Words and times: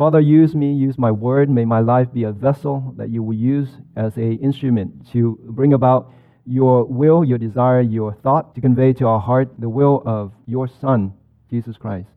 Father, 0.00 0.18
use 0.18 0.54
me, 0.54 0.72
use 0.72 0.96
my 0.96 1.10
word. 1.10 1.50
May 1.50 1.66
my 1.66 1.80
life 1.80 2.10
be 2.10 2.24
a 2.24 2.32
vessel 2.32 2.94
that 2.96 3.10
you 3.10 3.22
will 3.22 3.36
use 3.36 3.68
as 3.96 4.16
an 4.16 4.38
instrument 4.38 5.06
to 5.12 5.38
bring 5.42 5.74
about 5.74 6.10
your 6.46 6.86
will, 6.86 7.22
your 7.22 7.36
desire, 7.36 7.82
your 7.82 8.14
thought, 8.14 8.54
to 8.54 8.62
convey 8.62 8.94
to 8.94 9.06
our 9.06 9.20
heart 9.20 9.50
the 9.58 9.68
will 9.68 10.02
of 10.06 10.32
your 10.46 10.66
Son, 10.68 11.12
Jesus 11.50 11.76
Christ. 11.76 12.08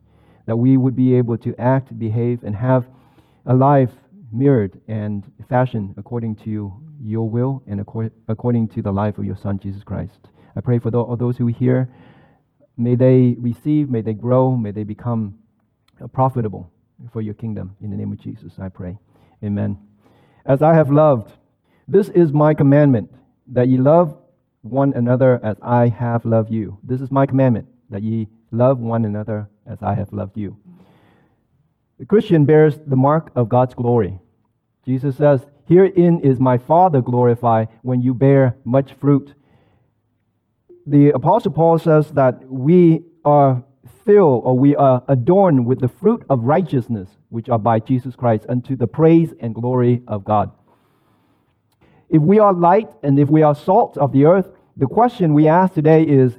That 0.46 0.56
we 0.56 0.78
would 0.78 0.96
be 0.96 1.14
able 1.14 1.36
to 1.36 1.54
act, 1.60 1.98
behave, 1.98 2.42
and 2.42 2.56
have 2.56 2.86
a 3.44 3.52
life 3.52 3.90
mirrored 4.32 4.80
and 4.88 5.30
fashioned 5.50 5.92
according 5.98 6.36
to 6.36 6.72
your 7.02 7.28
will 7.28 7.62
and 7.66 7.84
according 8.28 8.68
to 8.68 8.80
the 8.80 8.92
life 8.92 9.18
of 9.18 9.26
your 9.26 9.36
Son, 9.36 9.58
Jesus 9.58 9.84
Christ. 9.84 10.30
I 10.56 10.62
pray 10.62 10.78
for 10.78 10.88
all 10.96 11.16
those 11.16 11.36
who 11.36 11.48
hear. 11.48 11.90
May 12.78 12.94
they 12.94 13.36
receive, 13.38 13.90
may 13.90 14.00
they 14.00 14.14
grow, 14.14 14.56
may 14.56 14.70
they 14.70 14.84
become 14.84 15.34
profitable 16.14 16.70
for 17.12 17.20
your 17.20 17.34
kingdom. 17.34 17.76
In 17.80 17.90
the 17.90 17.96
name 17.96 18.12
of 18.12 18.20
Jesus, 18.20 18.52
I 18.58 18.68
pray. 18.68 18.98
Amen. 19.42 19.78
As 20.46 20.62
I 20.62 20.74
have 20.74 20.90
loved, 20.90 21.32
this 21.88 22.08
is 22.08 22.32
my 22.32 22.54
commandment, 22.54 23.12
that 23.48 23.68
ye 23.68 23.76
love 23.76 24.16
one 24.62 24.94
another 24.94 25.40
as 25.42 25.56
I 25.62 25.88
have 25.88 26.24
loved 26.24 26.50
you. 26.50 26.78
This 26.82 27.00
is 27.00 27.10
my 27.10 27.26
commandment, 27.26 27.68
that 27.90 28.02
ye 28.02 28.28
love 28.50 28.78
one 28.78 29.04
another 29.04 29.48
as 29.66 29.82
I 29.82 29.94
have 29.94 30.12
loved 30.12 30.36
you. 30.36 30.56
The 31.98 32.06
Christian 32.06 32.44
bears 32.44 32.78
the 32.86 32.96
mark 32.96 33.30
of 33.34 33.48
God's 33.48 33.74
glory. 33.74 34.18
Jesus 34.84 35.16
says, 35.16 35.46
Herein 35.66 36.20
is 36.20 36.38
my 36.40 36.58
Father 36.58 37.00
glorified 37.00 37.68
when 37.82 38.02
you 38.02 38.14
bear 38.14 38.56
much 38.64 38.92
fruit. 38.94 39.32
The 40.86 41.10
Apostle 41.10 41.52
Paul 41.52 41.78
says 41.78 42.10
that 42.12 42.44
we 42.50 43.04
are 43.24 43.64
filled 44.04 44.42
or 44.44 44.58
we 44.58 44.76
are 44.76 45.02
adorned 45.08 45.66
with 45.66 45.80
the 45.80 45.88
fruit 45.88 46.24
of 46.30 46.44
righteousness, 46.44 47.08
which 47.28 47.48
are 47.48 47.58
by 47.58 47.78
Jesus 47.78 48.16
Christ, 48.16 48.46
unto 48.48 48.76
the 48.76 48.86
praise 48.86 49.32
and 49.40 49.54
glory 49.54 50.02
of 50.06 50.24
God. 50.24 50.50
If 52.08 52.22
we 52.22 52.38
are 52.38 52.52
light 52.52 52.88
and 53.02 53.18
if 53.18 53.28
we 53.28 53.42
are 53.42 53.54
salt 53.54 53.96
of 53.98 54.12
the 54.12 54.26
earth, 54.26 54.48
the 54.76 54.86
question 54.86 55.34
we 55.34 55.48
ask 55.48 55.74
today 55.74 56.02
is 56.02 56.38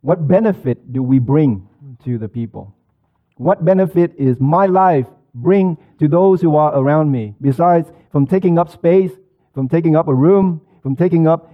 what 0.00 0.28
benefit 0.28 0.92
do 0.92 1.02
we 1.02 1.18
bring 1.18 1.68
to 2.04 2.18
the 2.18 2.28
people? 2.28 2.74
What 3.36 3.64
benefit 3.64 4.14
is 4.16 4.40
my 4.40 4.66
life 4.66 5.06
bring 5.34 5.76
to 5.98 6.08
those 6.08 6.40
who 6.40 6.56
are 6.56 6.76
around 6.76 7.10
me, 7.10 7.34
besides 7.40 7.90
from 8.10 8.26
taking 8.26 8.58
up 8.58 8.70
space, 8.70 9.12
from 9.54 9.68
taking 9.68 9.96
up 9.96 10.08
a 10.08 10.14
room, 10.14 10.60
from 10.82 10.96
taking 10.96 11.26
up 11.26 11.52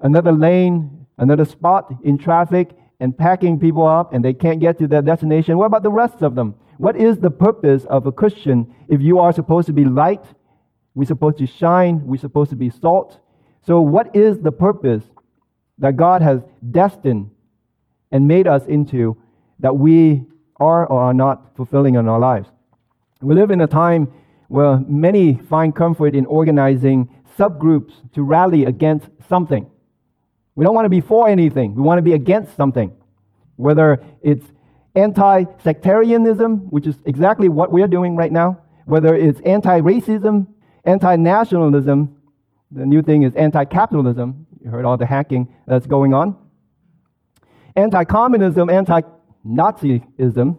another 0.00 0.32
lane, 0.32 1.06
another 1.18 1.44
spot 1.44 1.92
in 2.02 2.18
traffic, 2.18 2.70
and 3.04 3.16
packing 3.16 3.60
people 3.60 3.86
up 3.86 4.14
and 4.14 4.24
they 4.24 4.32
can't 4.32 4.60
get 4.60 4.78
to 4.78 4.88
their 4.88 5.02
destination? 5.02 5.58
What 5.58 5.66
about 5.66 5.82
the 5.82 5.90
rest 5.90 6.22
of 6.22 6.34
them? 6.34 6.54
What 6.78 6.96
is 6.96 7.18
the 7.18 7.30
purpose 7.30 7.84
of 7.84 8.06
a 8.06 8.12
Christian 8.12 8.74
if 8.88 9.02
you 9.02 9.18
are 9.18 9.30
supposed 9.30 9.66
to 9.66 9.74
be 9.74 9.84
light? 9.84 10.24
We're 10.94 11.04
supposed 11.04 11.36
to 11.38 11.46
shine. 11.46 12.06
We're 12.06 12.16
supposed 12.16 12.48
to 12.50 12.56
be 12.56 12.70
salt. 12.70 13.20
So, 13.66 13.82
what 13.82 14.16
is 14.16 14.40
the 14.40 14.52
purpose 14.52 15.04
that 15.76 15.98
God 15.98 16.22
has 16.22 16.40
destined 16.70 17.30
and 18.10 18.26
made 18.26 18.46
us 18.46 18.64
into 18.64 19.18
that 19.58 19.76
we 19.76 20.24
are 20.56 20.86
or 20.86 21.02
are 21.02 21.14
not 21.14 21.54
fulfilling 21.56 21.96
in 21.96 22.08
our 22.08 22.18
lives? 22.18 22.48
We 23.20 23.34
live 23.34 23.50
in 23.50 23.60
a 23.60 23.66
time 23.66 24.10
where 24.48 24.78
many 24.78 25.34
find 25.34 25.76
comfort 25.76 26.14
in 26.14 26.24
organizing 26.24 27.10
subgroups 27.38 27.92
to 28.14 28.22
rally 28.22 28.64
against 28.64 29.10
something. 29.28 29.70
We 30.54 30.64
don't 30.64 30.74
want 30.74 30.86
to 30.86 30.90
be 30.90 31.00
for 31.00 31.28
anything, 31.28 31.74
we 31.74 31.82
want 31.82 31.98
to 31.98 32.02
be 32.02 32.12
against 32.12 32.56
something. 32.56 32.92
Whether 33.56 34.02
it's 34.22 34.46
anti 34.94 35.44
sectarianism, 35.62 36.70
which 36.70 36.86
is 36.86 36.96
exactly 37.04 37.48
what 37.48 37.72
we're 37.72 37.88
doing 37.88 38.16
right 38.16 38.32
now, 38.32 38.60
whether 38.84 39.14
it's 39.14 39.40
anti 39.40 39.80
racism, 39.80 40.46
anti 40.84 41.16
nationalism, 41.16 42.16
the 42.70 42.84
new 42.84 43.02
thing 43.02 43.22
is 43.22 43.34
anti 43.34 43.64
capitalism. 43.64 44.46
You 44.62 44.70
heard 44.70 44.84
all 44.84 44.96
the 44.96 45.06
hacking 45.06 45.48
that's 45.66 45.86
going 45.86 46.14
on. 46.14 46.36
Anti 47.76 48.04
communism, 48.04 48.70
anti 48.70 49.02
Nazism, 49.46 50.58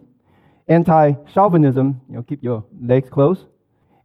anti 0.68 1.12
chauvinism, 1.32 2.00
you 2.08 2.16
know, 2.16 2.22
keep 2.22 2.42
your 2.42 2.64
legs 2.80 3.08
closed, 3.10 3.46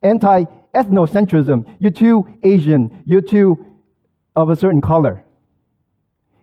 anti 0.02 0.46
ethnocentrism, 0.74 1.68
you're 1.80 1.92
too 1.92 2.28
Asian, 2.44 3.04
you're 3.06 3.22
too 3.22 3.66
of 4.36 4.50
a 4.50 4.56
certain 4.56 4.82
color, 4.82 5.24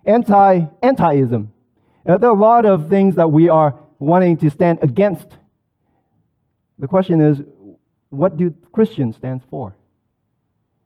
anti 0.08 0.60
antiism. 0.82 1.48
There 2.04 2.24
are 2.24 2.30
a 2.30 2.32
lot 2.32 2.64
of 2.64 2.88
things 2.88 3.16
that 3.16 3.30
we 3.30 3.48
are 3.48 3.78
wanting 3.98 4.38
to 4.38 4.50
stand 4.50 4.78
against. 4.82 5.26
The 6.78 6.88
question 6.88 7.20
is, 7.20 7.42
what 8.08 8.36
do 8.36 8.54
Christians 8.72 9.16
stand 9.16 9.42
for? 9.50 9.76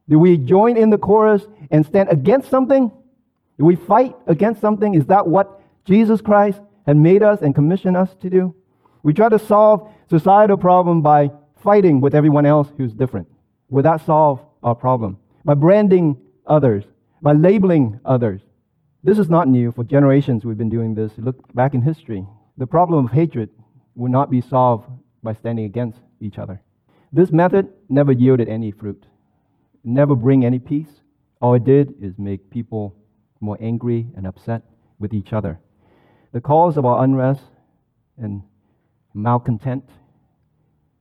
Do 0.09 0.19
we 0.19 0.37
join 0.37 0.77
in 0.77 0.91
the 0.91 0.99
chorus 0.99 1.47
and 1.71 1.87
stand 1.87 2.09
against 2.10 2.50
something? 2.50 2.91
Do 3.59 3.65
we 3.65 3.77
fight 3.77 4.16
against 4.27 4.60
something? 4.60 4.94
Is 4.94 5.06
that 5.06 5.28
what 5.28 5.60
Jesus 5.84 6.21
Christ 6.21 6.60
had 6.87 6.97
made 6.97 7.22
us 7.22 7.43
and 7.43 7.54
commissioned 7.54 7.97
us 7.97 8.15
to 8.21 8.28
do? 8.28 8.54
We 9.04 9.12
try 9.12 9.28
to 9.28 9.39
solve 9.39 9.89
societal 10.10 10.56
problem 10.56 11.03
by 11.03 11.31
fighting 11.62 12.00
with 12.00 12.15
everyone 12.15 12.47
else 12.47 12.69
who's 12.77 12.93
different. 12.93 13.28
Would 13.71 13.84
that 13.84 14.04
solve 14.04 14.41
our 14.62 14.75
problem? 14.75 15.19
By 15.44 15.54
branding 15.54 16.16
others, 16.47 16.84
by 17.21 17.33
labeling 17.33 18.00
others. 18.04 18.41
This 19.04 19.18
is 19.18 19.28
not 19.28 19.48
new. 19.48 19.72
For 19.72 19.82
generations, 19.82 20.44
we've 20.44 20.58
been 20.58 20.68
doing 20.68 20.94
this. 20.94 21.12
Look 21.16 21.52
back 21.54 21.74
in 21.74 21.82
history. 21.82 22.26
The 22.56 22.66
problem 22.66 23.04
of 23.04 23.12
hatred 23.12 23.50
will 23.94 24.10
not 24.10 24.30
be 24.30 24.40
solved 24.40 24.88
by 25.22 25.34
standing 25.34 25.64
against 25.64 25.98
each 26.20 26.38
other. 26.38 26.62
This 27.12 27.32
method 27.32 27.68
never 27.88 28.12
yielded 28.12 28.48
any 28.48 28.70
fruit, 28.70 29.04
never 29.84 30.14
bring 30.14 30.44
any 30.44 30.58
peace. 30.58 30.88
All 31.41 31.54
it 31.54 31.64
did 31.64 31.94
is 32.00 32.14
make 32.16 32.48
people 32.50 32.94
more 33.41 33.58
angry 33.60 34.06
and 34.16 34.26
upset 34.26 34.62
with 34.98 35.12
each 35.12 35.32
other. 35.32 35.58
The 36.32 36.41
cause 36.41 36.76
of 36.76 36.86
our 36.86 37.02
unrest 37.02 37.42
and 38.16 38.42
malcontent 39.14 39.84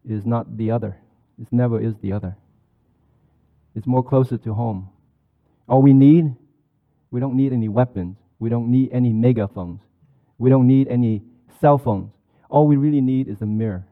is 0.09 0.25
not 0.25 0.57
the 0.57 0.71
other. 0.71 0.97
It 1.39 1.47
never 1.51 1.79
is 1.79 1.93
the 2.01 2.11
other. 2.13 2.35
It's 3.75 3.87
more 3.87 4.03
closer 4.03 4.37
to 4.39 4.53
home. 4.53 4.89
All 5.69 5.81
we 5.81 5.93
need, 5.93 6.35
we 7.11 7.19
don't 7.19 7.35
need 7.35 7.53
any 7.53 7.69
weapons. 7.69 8.17
We 8.39 8.49
don't 8.49 8.71
need 8.71 8.89
any 8.91 9.11
megaphones. 9.11 9.81
We 10.37 10.49
don't 10.49 10.65
need 10.65 10.87
any 10.87 11.21
cell 11.59 11.77
phones. 11.77 12.11
All 12.49 12.65
we 12.65 12.77
really 12.77 13.01
need 13.01 13.27
is 13.27 13.41
a 13.41 13.45
mirror. 13.45 13.85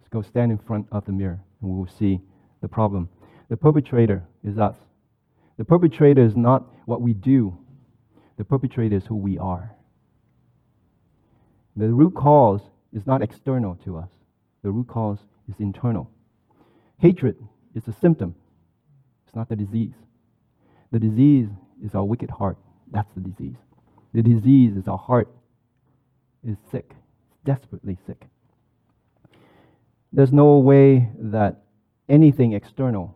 Let's 0.00 0.08
go 0.08 0.22
stand 0.22 0.50
in 0.50 0.58
front 0.58 0.86
of 0.90 1.04
the 1.04 1.12
mirror 1.12 1.40
and 1.60 1.70
we 1.70 1.76
will 1.76 1.90
see 1.98 2.20
the 2.62 2.68
problem. 2.68 3.08
The 3.48 3.56
perpetrator 3.56 4.24
is 4.42 4.58
us. 4.58 4.76
The 5.58 5.64
perpetrator 5.64 6.24
is 6.24 6.36
not 6.36 6.64
what 6.86 7.02
we 7.02 7.12
do, 7.12 7.56
the 8.38 8.44
perpetrator 8.44 8.96
is 8.96 9.04
who 9.06 9.16
we 9.16 9.36
are. 9.36 9.76
The 11.76 11.88
root 11.88 12.14
cause 12.14 12.62
is 12.92 13.06
not 13.06 13.22
external 13.22 13.74
to 13.84 13.98
us, 13.98 14.08
the 14.62 14.70
root 14.70 14.88
cause 14.88 15.18
is 15.48 15.56
internal. 15.58 16.10
Hatred 16.98 17.36
is 17.74 17.86
a 17.88 17.92
symptom, 17.92 18.34
it's 19.26 19.36
not 19.36 19.50
the 19.50 19.56
disease. 19.56 19.94
The 20.92 20.98
disease 20.98 21.48
is 21.84 21.94
our 21.94 22.04
wicked 22.04 22.30
heart. 22.30 22.56
That's 22.90 23.10
the 23.14 23.20
disease. 23.20 23.56
The 24.12 24.22
disease 24.22 24.76
is 24.76 24.88
our 24.88 24.98
heart 24.98 25.28
is 26.46 26.56
sick, 26.70 26.92
desperately 27.44 27.98
sick. 28.06 28.26
There's 30.12 30.32
no 30.32 30.58
way 30.58 31.10
that 31.18 31.62
anything 32.08 32.52
external 32.52 33.14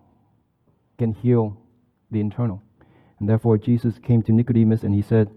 can 0.98 1.12
heal 1.12 1.56
the 2.10 2.20
internal. 2.20 2.62
And 3.18 3.28
therefore, 3.28 3.58
Jesus 3.58 3.98
came 3.98 4.22
to 4.22 4.32
Nicodemus 4.32 4.82
and 4.82 4.94
he 4.94 5.02
said, 5.02 5.30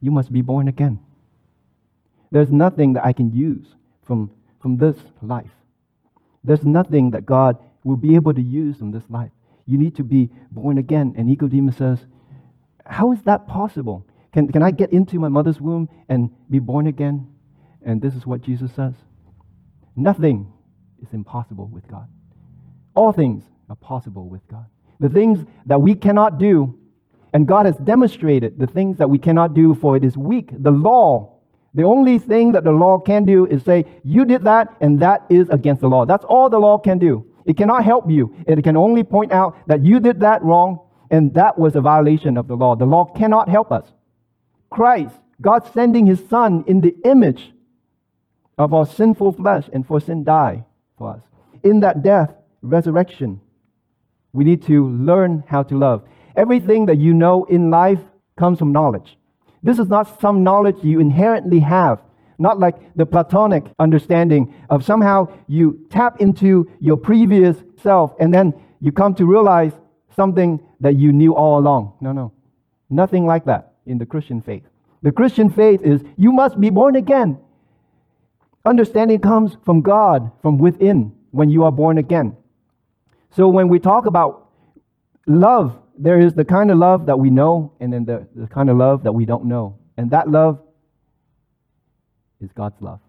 You 0.00 0.10
must 0.10 0.32
be 0.32 0.42
born 0.42 0.68
again. 0.68 0.98
There's 2.30 2.50
nothing 2.50 2.94
that 2.94 3.04
I 3.04 3.12
can 3.12 3.32
use 3.32 3.66
from, 4.04 4.30
from 4.60 4.76
this 4.76 4.96
life. 5.22 5.52
There's 6.42 6.64
nothing 6.64 7.12
that 7.12 7.24
God 7.24 7.58
will 7.84 7.96
be 7.96 8.16
able 8.16 8.34
to 8.34 8.42
use 8.42 8.76
from 8.78 8.90
this 8.90 9.04
life. 9.08 9.30
You 9.66 9.78
need 9.78 9.94
to 9.96 10.02
be 10.02 10.30
born 10.50 10.78
again. 10.78 11.14
And 11.16 11.28
Nicodemus 11.28 11.76
says, 11.76 12.06
How 12.86 13.12
is 13.12 13.22
that 13.22 13.46
possible? 13.46 14.06
Can, 14.32 14.50
can 14.50 14.62
I 14.62 14.70
get 14.70 14.92
into 14.92 15.18
my 15.18 15.28
mother's 15.28 15.60
womb 15.60 15.88
and 16.08 16.30
be 16.50 16.58
born 16.58 16.86
again? 16.86 17.26
And 17.84 18.00
this 18.00 18.14
is 18.14 18.26
what 18.26 18.40
Jesus 18.40 18.72
says 18.74 18.94
Nothing 19.96 20.52
is 21.02 21.08
impossible 21.12 21.68
with 21.68 21.86
God. 21.88 22.08
All 22.94 23.12
things 23.12 23.44
are 23.68 23.76
possible 23.76 24.28
with 24.28 24.46
God. 24.48 24.66
The 25.00 25.08
things 25.08 25.44
that 25.66 25.80
we 25.80 25.94
cannot 25.94 26.38
do, 26.38 26.78
and 27.32 27.46
God 27.46 27.66
has 27.66 27.76
demonstrated 27.76 28.58
the 28.58 28.66
things 28.66 28.98
that 28.98 29.10
we 29.10 29.18
cannot 29.18 29.54
do, 29.54 29.74
for 29.74 29.96
it 29.96 30.04
is 30.04 30.16
weak. 30.16 30.50
The 30.52 30.70
law 30.70 31.34
the 31.74 31.82
only 31.82 32.20
thing 32.20 32.52
that 32.52 32.62
the 32.62 32.70
law 32.70 32.98
can 32.98 33.24
do 33.24 33.46
is 33.46 33.64
say, 33.64 33.84
you 34.04 34.24
did 34.24 34.44
that, 34.44 34.76
and 34.80 35.00
that 35.00 35.26
is 35.28 35.48
against 35.50 35.80
the 35.80 35.88
law. 35.88 36.06
That's 36.06 36.24
all 36.24 36.48
the 36.48 36.58
law 36.58 36.78
can 36.78 36.98
do. 36.98 37.26
It 37.46 37.56
cannot 37.56 37.84
help 37.84 38.08
you. 38.08 38.34
It 38.46 38.62
can 38.62 38.76
only 38.76 39.02
point 39.02 39.32
out 39.32 39.56
that 39.66 39.84
you 39.84 39.98
did 39.98 40.20
that 40.20 40.42
wrong, 40.42 40.78
and 41.10 41.34
that 41.34 41.58
was 41.58 41.76
a 41.76 41.80
violation 41.80 42.36
of 42.36 42.48
the 42.48 42.56
law. 42.56 42.76
The 42.76 42.86
law 42.86 43.04
cannot 43.04 43.48
help 43.48 43.70
us. 43.72 43.86
Christ, 44.70 45.14
God 45.40 45.70
sending 45.72 46.06
his 46.06 46.26
Son 46.28 46.64
in 46.66 46.80
the 46.80 46.94
image 47.04 47.52
of 48.58 48.72
our 48.72 48.86
sinful 48.86 49.32
flesh 49.32 49.68
and 49.72 49.86
for 49.86 50.00
sin 50.00 50.24
die, 50.24 50.64
for 50.96 51.10
us. 51.10 51.22
In 51.62 51.80
that 51.80 52.02
death, 52.02 52.32
resurrection, 52.62 53.40
we 54.32 54.44
need 54.44 54.62
to 54.64 54.88
learn 54.88 55.44
how 55.46 55.62
to 55.64 55.76
love. 55.76 56.02
Everything 56.36 56.86
that 56.86 56.98
you 56.98 57.14
know 57.14 57.44
in 57.44 57.70
life 57.70 58.00
comes 58.36 58.58
from 58.58 58.72
knowledge. 58.72 59.16
This 59.62 59.78
is 59.78 59.88
not 59.88 60.20
some 60.20 60.42
knowledge 60.42 60.76
you 60.82 61.00
inherently 61.00 61.60
have, 61.60 62.00
not 62.38 62.58
like 62.58 62.76
the 62.96 63.06
Platonic 63.06 63.64
understanding 63.78 64.54
of 64.68 64.84
somehow 64.84 65.28
you 65.46 65.86
tap 65.90 66.20
into 66.20 66.68
your 66.80 66.96
previous 66.96 67.56
self 67.82 68.14
and 68.18 68.34
then 68.34 68.52
you 68.80 68.92
come 68.92 69.14
to 69.14 69.24
realize 69.24 69.72
something 70.16 70.60
that 70.80 70.96
you 70.96 71.12
knew 71.12 71.34
all 71.34 71.58
along. 71.58 71.94
No, 72.00 72.12
no. 72.12 72.32
Nothing 72.90 73.26
like 73.26 73.44
that 73.46 73.74
in 73.86 73.98
the 73.98 74.06
Christian 74.06 74.40
faith. 74.40 74.62
The 75.02 75.12
Christian 75.12 75.50
faith 75.50 75.82
is 75.82 76.02
you 76.16 76.32
must 76.32 76.60
be 76.60 76.70
born 76.70 76.96
again. 76.96 77.38
Understanding 78.64 79.20
comes 79.20 79.56
from 79.64 79.82
God, 79.82 80.30
from 80.40 80.58
within, 80.58 81.12
when 81.30 81.50
you 81.50 81.64
are 81.64 81.72
born 81.72 81.98
again. 81.98 82.36
So 83.30 83.48
when 83.48 83.68
we 83.68 83.78
talk 83.78 84.06
about 84.06 84.48
love, 85.26 85.76
there 85.98 86.18
is 86.18 86.32
the 86.34 86.44
kind 86.44 86.70
of 86.70 86.78
love 86.78 87.06
that 87.06 87.18
we 87.18 87.30
know, 87.30 87.72
and 87.80 87.92
then 87.92 88.04
the, 88.04 88.26
the 88.34 88.46
kind 88.46 88.70
of 88.70 88.76
love 88.76 89.02
that 89.04 89.12
we 89.12 89.26
don't 89.26 89.44
know. 89.44 89.78
And 89.96 90.10
that 90.10 90.30
love 90.30 90.60
is 92.40 92.50
God's 92.52 92.80
love. 92.80 93.00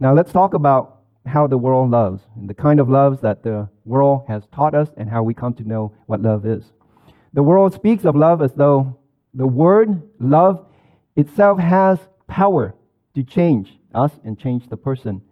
Now 0.00 0.14
let's 0.14 0.32
talk 0.32 0.54
about 0.54 1.01
how 1.26 1.46
the 1.46 1.58
world 1.58 1.90
loves, 1.90 2.22
and 2.36 2.48
the 2.48 2.54
kind 2.54 2.80
of 2.80 2.88
loves 2.88 3.20
that 3.20 3.42
the 3.42 3.68
world 3.84 4.24
has 4.28 4.42
taught 4.52 4.74
us, 4.74 4.88
and 4.96 5.08
how 5.08 5.22
we 5.22 5.34
come 5.34 5.54
to 5.54 5.64
know 5.64 5.92
what 6.06 6.20
love 6.20 6.44
is. 6.46 6.64
The 7.32 7.42
world 7.42 7.72
speaks 7.72 8.04
of 8.04 8.16
love 8.16 8.42
as 8.42 8.52
though 8.52 8.98
the 9.34 9.46
word 9.46 10.02
love 10.18 10.66
itself 11.16 11.58
has 11.58 11.98
power 12.26 12.74
to 13.14 13.22
change 13.22 13.78
us 13.94 14.12
and 14.24 14.38
change 14.38 14.68
the 14.68 14.76
person 14.76 15.22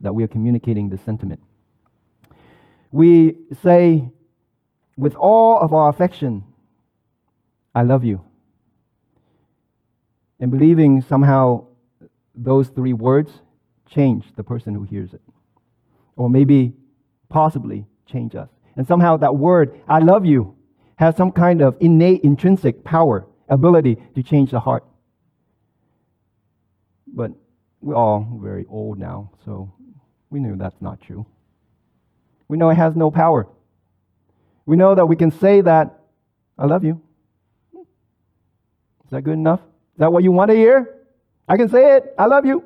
that 0.00 0.14
we 0.14 0.24
are 0.24 0.28
communicating 0.28 0.88
the 0.88 0.98
sentiment. 0.98 1.40
We 2.90 3.36
say 3.62 4.10
with 4.96 5.14
all 5.14 5.58
of 5.58 5.72
our 5.72 5.88
affection, 5.88 6.44
I 7.74 7.82
love 7.82 8.04
you. 8.04 8.22
And 10.40 10.50
believing 10.50 11.02
somehow 11.02 11.66
those 12.34 12.68
three 12.68 12.92
words 12.92 13.30
change 13.90 14.24
the 14.36 14.42
person 14.42 14.74
who 14.74 14.82
hears 14.82 15.14
it. 15.14 15.22
Or 16.16 16.28
maybe, 16.28 16.72
possibly, 17.28 17.86
change 18.06 18.34
us. 18.34 18.48
And 18.76 18.86
somehow 18.86 19.16
that 19.18 19.36
word, 19.36 19.80
I 19.88 20.00
love 20.00 20.26
you, 20.26 20.56
has 20.96 21.16
some 21.16 21.30
kind 21.30 21.60
of 21.60 21.76
innate, 21.80 22.22
intrinsic 22.24 22.82
power, 22.82 23.26
ability 23.48 23.96
to 24.14 24.22
change 24.22 24.50
the 24.50 24.60
heart. 24.60 24.84
But 27.06 27.32
we're 27.80 27.94
all 27.94 28.26
very 28.42 28.66
old 28.68 28.98
now, 28.98 29.30
so 29.44 29.72
we 30.30 30.40
knew 30.40 30.56
that's 30.56 30.80
not 30.80 31.00
true. 31.00 31.26
We 32.48 32.56
know 32.56 32.70
it 32.70 32.76
has 32.76 32.96
no 32.96 33.10
power. 33.10 33.46
We 34.64 34.76
know 34.76 34.94
that 34.94 35.06
we 35.06 35.16
can 35.16 35.30
say 35.30 35.60
that, 35.60 36.00
I 36.58 36.66
love 36.66 36.84
you. 36.84 37.00
Is 37.74 39.10
that 39.10 39.22
good 39.22 39.34
enough? 39.34 39.60
Is 39.60 39.98
that 39.98 40.12
what 40.12 40.24
you 40.24 40.32
want 40.32 40.50
to 40.50 40.56
hear? 40.56 40.94
I 41.48 41.56
can 41.56 41.68
say 41.68 41.96
it, 41.96 42.14
I 42.18 42.26
love 42.26 42.44
you. 42.44 42.64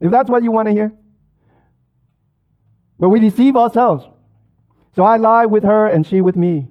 If 0.00 0.10
that's 0.10 0.30
what 0.30 0.42
you 0.42 0.50
want 0.50 0.68
to 0.68 0.72
hear. 0.72 0.92
But 2.98 3.10
we 3.10 3.20
deceive 3.20 3.56
ourselves. 3.56 4.04
So 4.96 5.04
I 5.04 5.16
lie 5.16 5.46
with 5.46 5.62
her 5.62 5.86
and 5.86 6.06
she 6.06 6.20
with 6.20 6.36
me. 6.36 6.68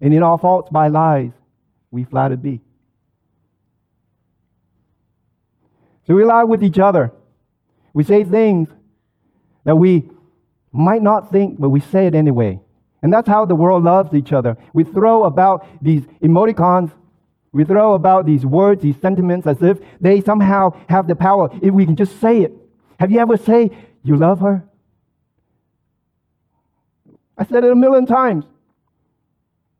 And 0.00 0.14
in 0.14 0.22
our 0.22 0.38
faults 0.38 0.70
by 0.70 0.88
lies, 0.88 1.32
we 1.90 2.04
flattered 2.04 2.42
be. 2.42 2.60
So 6.06 6.14
we 6.14 6.24
lie 6.24 6.44
with 6.44 6.62
each 6.62 6.78
other. 6.78 7.12
We 7.92 8.04
say 8.04 8.24
things 8.24 8.68
that 9.64 9.76
we 9.76 10.10
might 10.72 11.02
not 11.02 11.32
think, 11.32 11.58
but 11.58 11.70
we 11.70 11.80
say 11.80 12.06
it 12.06 12.14
anyway. 12.14 12.60
And 13.02 13.12
that's 13.12 13.28
how 13.28 13.46
the 13.46 13.54
world 13.54 13.84
loves 13.84 14.14
each 14.14 14.32
other. 14.32 14.56
We 14.72 14.84
throw 14.84 15.24
about 15.24 15.66
these 15.82 16.02
emoticons, 16.22 16.90
we 17.52 17.64
throw 17.64 17.94
about 17.94 18.26
these 18.26 18.44
words, 18.44 18.82
these 18.82 19.00
sentiments, 19.00 19.46
as 19.46 19.62
if 19.62 19.78
they 20.00 20.20
somehow 20.20 20.76
have 20.88 21.06
the 21.06 21.14
power 21.14 21.48
if 21.62 21.72
we 21.72 21.86
can 21.86 21.94
just 21.94 22.20
say 22.20 22.42
it. 22.42 22.52
Have 22.98 23.12
you 23.12 23.20
ever 23.20 23.36
say, 23.36 23.70
you 24.02 24.16
love 24.16 24.40
her? 24.40 24.64
I 27.36 27.44
said 27.44 27.64
it 27.64 27.70
a 27.70 27.74
million 27.74 28.06
times. 28.06 28.44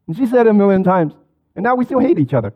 And 0.06 0.16
she 0.16 0.26
said 0.26 0.46
it 0.46 0.50
a 0.50 0.54
million 0.54 0.84
times. 0.84 1.14
And 1.54 1.62
now 1.62 1.74
we 1.74 1.84
still 1.84 2.00
hate 2.00 2.18
each 2.18 2.34
other. 2.34 2.52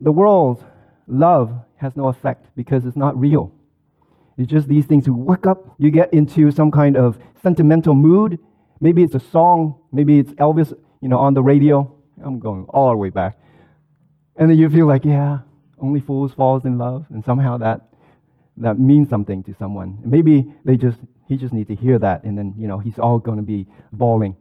The 0.00 0.12
world's 0.12 0.62
love 1.06 1.52
has 1.76 1.96
no 1.96 2.08
effect 2.08 2.46
because 2.54 2.84
it's 2.84 2.96
not 2.96 3.18
real. 3.18 3.52
It's 4.36 4.50
just 4.50 4.68
these 4.68 4.84
things 4.84 5.06
who 5.06 5.14
work 5.14 5.46
up. 5.46 5.74
You 5.78 5.90
get 5.90 6.12
into 6.12 6.50
some 6.50 6.70
kind 6.70 6.96
of 6.96 7.18
sentimental 7.42 7.94
mood. 7.94 8.38
Maybe 8.80 9.02
it's 9.02 9.14
a 9.14 9.20
song. 9.20 9.76
Maybe 9.92 10.18
it's 10.18 10.32
Elvis, 10.32 10.76
you 11.00 11.08
know, 11.08 11.18
on 11.18 11.32
the 11.32 11.42
radio. 11.42 11.90
I'm 12.22 12.38
going 12.38 12.66
all 12.68 12.90
the 12.90 12.96
way 12.96 13.10
back. 13.10 13.38
And 14.36 14.50
then 14.50 14.58
you 14.58 14.68
feel 14.68 14.86
like, 14.86 15.04
yeah, 15.04 15.38
only 15.78 16.00
fools 16.00 16.32
falls 16.34 16.66
in 16.66 16.76
love. 16.76 17.06
And 17.08 17.24
somehow 17.24 17.56
that, 17.58 17.85
that 18.58 18.78
means 18.78 19.08
something 19.08 19.42
to 19.44 19.54
someone. 19.58 19.98
Maybe 20.04 20.52
they 20.64 20.76
just, 20.76 20.98
he 21.28 21.36
just 21.36 21.52
needs 21.52 21.68
to 21.68 21.74
hear 21.74 21.98
that. 21.98 22.24
And 22.24 22.36
then, 22.36 22.54
you 22.56 22.68
know, 22.68 22.78
he's 22.78 22.98
all 22.98 23.18
going 23.18 23.38
to 23.38 23.42
be 23.44 23.66
bawling. 23.92 24.36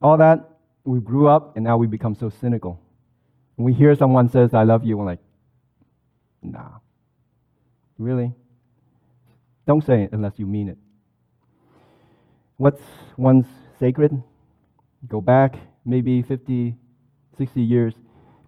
All 0.00 0.16
that, 0.18 0.48
we 0.84 1.00
grew 1.00 1.28
up 1.28 1.56
and 1.56 1.64
now 1.64 1.76
we 1.76 1.86
become 1.86 2.14
so 2.14 2.30
cynical. 2.30 2.80
When 3.56 3.66
we 3.66 3.72
hear 3.72 3.94
someone 3.94 4.28
says, 4.28 4.54
I 4.54 4.62
love 4.62 4.84
you, 4.84 4.96
we're 4.96 5.06
like, 5.06 5.20
Nah. 6.42 6.78
Really? 7.98 8.32
Don't 9.66 9.84
say 9.84 10.04
it 10.04 10.10
unless 10.12 10.34
you 10.38 10.46
mean 10.46 10.68
it. 10.68 10.78
What's 12.56 12.82
once 13.16 13.46
sacred? 13.80 14.22
Go 15.08 15.20
back 15.20 15.56
maybe 15.84 16.22
50, 16.22 16.76
60 17.36 17.60
years. 17.60 17.94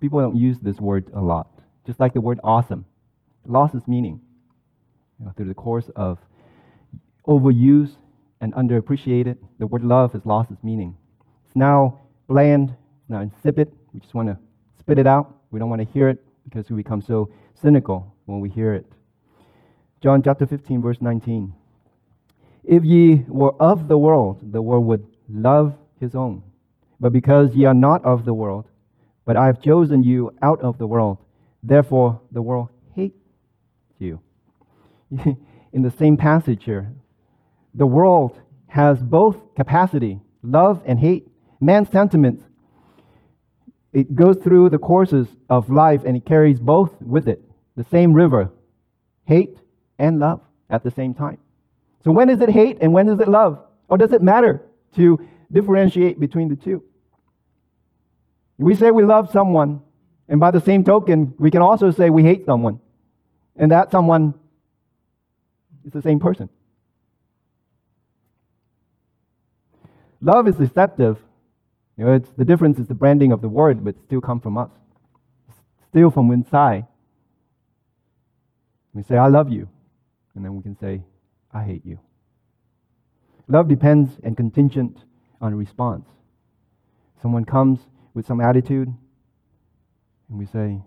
People 0.00 0.20
don't 0.20 0.36
use 0.36 0.58
this 0.60 0.78
word 0.80 1.10
a 1.14 1.20
lot. 1.20 1.48
Just 1.88 2.00
like 2.00 2.12
the 2.12 2.20
word 2.20 2.38
awesome. 2.44 2.84
It 3.46 3.50
lost 3.50 3.74
its 3.74 3.88
meaning 3.88 4.20
you 5.18 5.24
know, 5.24 5.32
through 5.34 5.46
the 5.46 5.54
course 5.54 5.88
of 5.96 6.18
overuse 7.26 7.92
and 8.42 8.52
underappreciated. 8.52 9.38
The 9.58 9.66
word 9.66 9.82
love 9.82 10.12
has 10.12 10.26
lost 10.26 10.50
its 10.50 10.62
meaning. 10.62 10.98
It's 11.46 11.56
now 11.56 11.98
bland, 12.28 12.74
now 13.08 13.22
insipid. 13.22 13.72
We 13.94 14.00
just 14.00 14.12
want 14.12 14.28
to 14.28 14.36
spit 14.78 14.98
it 14.98 15.06
out. 15.06 15.34
We 15.50 15.58
don't 15.58 15.70
want 15.70 15.80
to 15.80 15.88
hear 15.90 16.10
it 16.10 16.22
because 16.44 16.68
we 16.68 16.76
become 16.76 17.00
so 17.00 17.30
cynical 17.54 18.14
when 18.26 18.40
we 18.40 18.50
hear 18.50 18.74
it. 18.74 18.84
John 20.02 20.22
chapter 20.22 20.46
15, 20.46 20.82
verse 20.82 20.98
19. 21.00 21.54
If 22.64 22.84
ye 22.84 23.24
were 23.28 23.54
of 23.58 23.88
the 23.88 23.96
world, 23.96 24.40
the 24.52 24.60
world 24.60 24.84
would 24.84 25.06
love 25.26 25.74
his 26.00 26.14
own. 26.14 26.42
But 27.00 27.14
because 27.14 27.54
ye 27.54 27.64
are 27.64 27.72
not 27.72 28.04
of 28.04 28.26
the 28.26 28.34
world, 28.34 28.66
but 29.24 29.38
I 29.38 29.46
have 29.46 29.62
chosen 29.62 30.02
you 30.02 30.34
out 30.42 30.60
of 30.60 30.76
the 30.76 30.86
world, 30.86 31.16
therefore 31.62 32.20
the 32.32 32.42
world 32.42 32.68
hates 32.94 33.18
you. 33.98 34.20
In 35.72 35.82
the 35.82 35.90
same 35.90 36.16
passage 36.16 36.64
here, 36.64 36.92
the 37.74 37.86
world 37.86 38.38
has 38.68 39.02
both 39.02 39.54
capacity, 39.54 40.20
love 40.42 40.82
and 40.86 40.98
hate. 40.98 41.28
Man's 41.60 41.90
sentiments 41.90 42.44
it 43.92 44.14
goes 44.14 44.36
through 44.36 44.70
the 44.70 44.78
courses 44.78 45.26
of 45.48 45.70
life 45.70 46.02
and 46.04 46.16
it 46.16 46.26
carries 46.26 46.60
both 46.60 46.92
with 47.00 47.26
it 47.26 47.42
the 47.76 47.84
same 47.84 48.12
river 48.12 48.50
hate 49.24 49.56
and 49.98 50.18
love 50.18 50.40
at 50.68 50.82
the 50.82 50.90
same 50.90 51.14
time. 51.14 51.38
So, 52.04 52.10
when 52.10 52.28
is 52.28 52.40
it 52.40 52.48
hate 52.48 52.78
and 52.80 52.92
when 52.92 53.08
is 53.08 53.20
it 53.20 53.28
love? 53.28 53.58
Or 53.88 53.96
does 53.96 54.12
it 54.12 54.22
matter 54.22 54.62
to 54.96 55.18
differentiate 55.50 56.20
between 56.20 56.48
the 56.48 56.56
two? 56.56 56.82
We 58.58 58.74
say 58.74 58.90
we 58.90 59.04
love 59.04 59.30
someone, 59.30 59.80
and 60.28 60.38
by 60.40 60.50
the 60.50 60.60
same 60.60 60.84
token, 60.84 61.34
we 61.38 61.50
can 61.50 61.62
also 61.62 61.90
say 61.90 62.10
we 62.10 62.22
hate 62.22 62.44
someone, 62.46 62.80
and 63.56 63.70
that 63.70 63.90
someone 63.90 64.34
is 65.84 65.92
the 65.92 66.02
same 66.02 66.20
person. 66.20 66.48
Love 70.20 70.48
is 70.48 70.56
deceptive 70.56 71.18
you 71.98 72.04
know, 72.04 72.14
it's, 72.14 72.30
the 72.38 72.44
difference 72.44 72.78
is 72.78 72.86
the 72.86 72.94
branding 72.94 73.32
of 73.32 73.42
the 73.42 73.48
word, 73.48 73.84
but 73.84 73.96
still 74.06 74.20
come 74.20 74.40
from 74.40 74.56
us. 74.56 74.70
Still 75.90 76.10
from 76.10 76.30
inside. 76.30 76.86
We 78.94 79.02
say, 79.02 79.16
I 79.16 79.26
love 79.26 79.50
you. 79.50 79.68
And 80.34 80.44
then 80.44 80.54
we 80.54 80.62
can 80.62 80.78
say, 80.78 81.02
I 81.52 81.64
hate 81.64 81.84
you. 81.84 81.98
Love 83.48 83.68
depends 83.68 84.12
and 84.22 84.36
contingent 84.36 84.98
on 85.40 85.54
response. 85.56 86.06
Someone 87.20 87.44
comes 87.44 87.80
with 88.14 88.26
some 88.26 88.40
attitude, 88.40 88.94
and 90.28 90.38
we 90.38 90.46
say, 90.46 90.80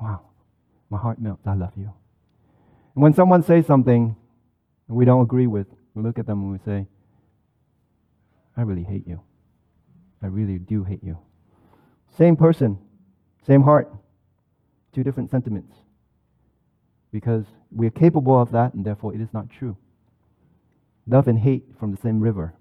Wow, 0.00 0.22
my 0.90 0.98
heart 0.98 1.20
melts, 1.20 1.46
I 1.46 1.54
love 1.54 1.72
you. 1.76 1.92
And 2.94 3.02
when 3.02 3.14
someone 3.14 3.42
says 3.42 3.66
something 3.66 4.16
we 4.88 5.04
don't 5.04 5.22
agree 5.22 5.46
with, 5.46 5.66
we 5.94 6.02
look 6.02 6.18
at 6.18 6.26
them 6.26 6.40
and 6.42 6.52
we 6.52 6.58
say, 6.64 6.86
I 8.56 8.62
really 8.62 8.84
hate 8.84 9.06
you. 9.06 9.20
I 10.22 10.26
really 10.26 10.58
do 10.58 10.84
hate 10.84 11.02
you. 11.02 11.18
Same 12.16 12.36
person, 12.36 12.78
same 13.46 13.62
heart. 13.62 13.92
two 14.92 15.02
different 15.02 15.30
sentiments 15.30 15.74
because 17.12 17.44
we're 17.70 17.90
capable 17.90 18.38
of 18.38 18.52
that 18.52 18.74
and 18.74 18.84
therefore 18.84 19.14
it 19.14 19.20
is 19.20 19.28
not 19.32 19.48
true. 19.50 19.76
Love 21.06 21.28
and 21.28 21.38
hate 21.38 21.64
from 21.80 21.90
the 21.90 21.96
same 21.96 22.20
river, 22.20 22.54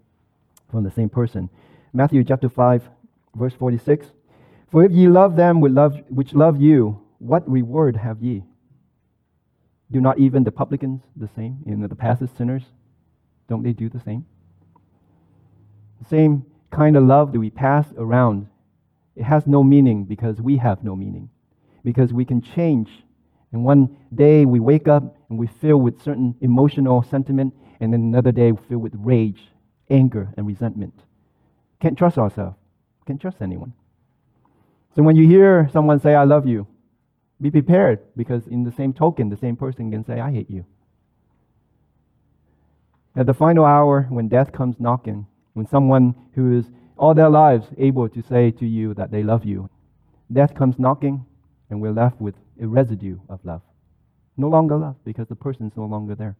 from 0.69 0.83
the 0.83 0.91
same 0.91 1.09
person. 1.09 1.49
Matthew 1.93 2.23
chapter 2.23 2.49
5, 2.49 2.89
verse 3.35 3.53
46. 3.53 4.07
For 4.71 4.85
if 4.85 4.91
ye 4.93 5.09
love 5.09 5.35
them 5.35 5.59
which 5.59 6.33
love, 6.33 6.61
you, 6.61 7.01
what 7.19 7.49
reward 7.49 7.97
have 7.97 8.23
ye? 8.23 8.43
Do 9.91 9.99
not 9.99 10.17
even 10.17 10.45
the 10.45 10.51
publicans 10.51 11.01
the 11.17 11.29
same? 11.35 11.61
Know, 11.65 11.87
the 11.87 11.95
passive 11.95 12.29
sinners, 12.37 12.63
don't 13.49 13.63
they 13.63 13.73
do 13.73 13.89
the 13.89 13.99
same? 13.99 14.25
The 16.01 16.07
same 16.07 16.45
kind 16.71 16.95
of 16.95 17.03
love 17.03 17.33
that 17.33 17.39
we 17.39 17.49
pass 17.49 17.85
around, 17.97 18.47
it 19.17 19.23
has 19.23 19.45
no 19.45 19.61
meaning 19.61 20.05
because 20.05 20.39
we 20.39 20.55
have 20.57 20.85
no 20.85 20.95
meaning. 20.95 21.29
Because 21.83 22.13
we 22.13 22.23
can 22.23 22.41
change. 22.41 22.89
And 23.51 23.65
one 23.65 23.97
day 24.15 24.45
we 24.45 24.61
wake 24.61 24.87
up 24.87 25.17
and 25.29 25.37
we 25.37 25.47
fill 25.47 25.77
with 25.77 26.01
certain 26.01 26.35
emotional 26.39 27.03
sentiment, 27.03 27.53
and 27.81 27.91
then 27.91 27.99
another 27.99 28.31
day 28.31 28.53
we 28.53 28.59
fill 28.69 28.77
with 28.77 28.93
rage, 28.95 29.41
anger, 29.89 30.33
and 30.37 30.47
resentment. 30.47 30.93
Can't 31.81 31.97
trust 31.97 32.17
ourselves. 32.17 32.55
Can't 33.05 33.19
trust 33.19 33.41
anyone. 33.41 33.73
So 34.95 35.03
when 35.03 35.15
you 35.15 35.27
hear 35.27 35.69
someone 35.71 35.99
say, 35.99 36.15
I 36.15 36.25
love 36.25 36.45
you, 36.45 36.67
be 37.39 37.49
prepared 37.49 37.99
because, 38.15 38.45
in 38.47 38.63
the 38.63 38.71
same 38.71 38.93
token, 38.93 39.29
the 39.29 39.37
same 39.37 39.55
person 39.55 39.89
can 39.89 40.05
say, 40.05 40.19
I 40.19 40.31
hate 40.31 40.49
you. 40.49 40.65
At 43.15 43.25
the 43.25 43.33
final 43.33 43.65
hour, 43.65 44.03
when 44.09 44.27
death 44.27 44.51
comes 44.51 44.75
knocking, 44.79 45.25
when 45.53 45.67
someone 45.67 46.15
who 46.33 46.57
is 46.57 46.65
all 46.97 47.13
their 47.13 47.29
lives 47.29 47.67
able 47.77 48.07
to 48.09 48.21
say 48.21 48.51
to 48.51 48.65
you 48.65 48.93
that 48.93 49.11
they 49.11 49.23
love 49.23 49.43
you, 49.45 49.69
death 50.31 50.53
comes 50.55 50.77
knocking, 50.77 51.25
and 51.69 51.81
we're 51.81 51.91
left 51.91 52.21
with 52.21 52.35
a 52.61 52.67
residue 52.67 53.17
of 53.29 53.39
love. 53.43 53.61
No 54.37 54.49
longer 54.49 54.77
love 54.77 54.95
because 55.03 55.27
the 55.27 55.35
person 55.35 55.67
is 55.67 55.73
no 55.75 55.85
longer 55.85 56.15
there. 56.15 56.35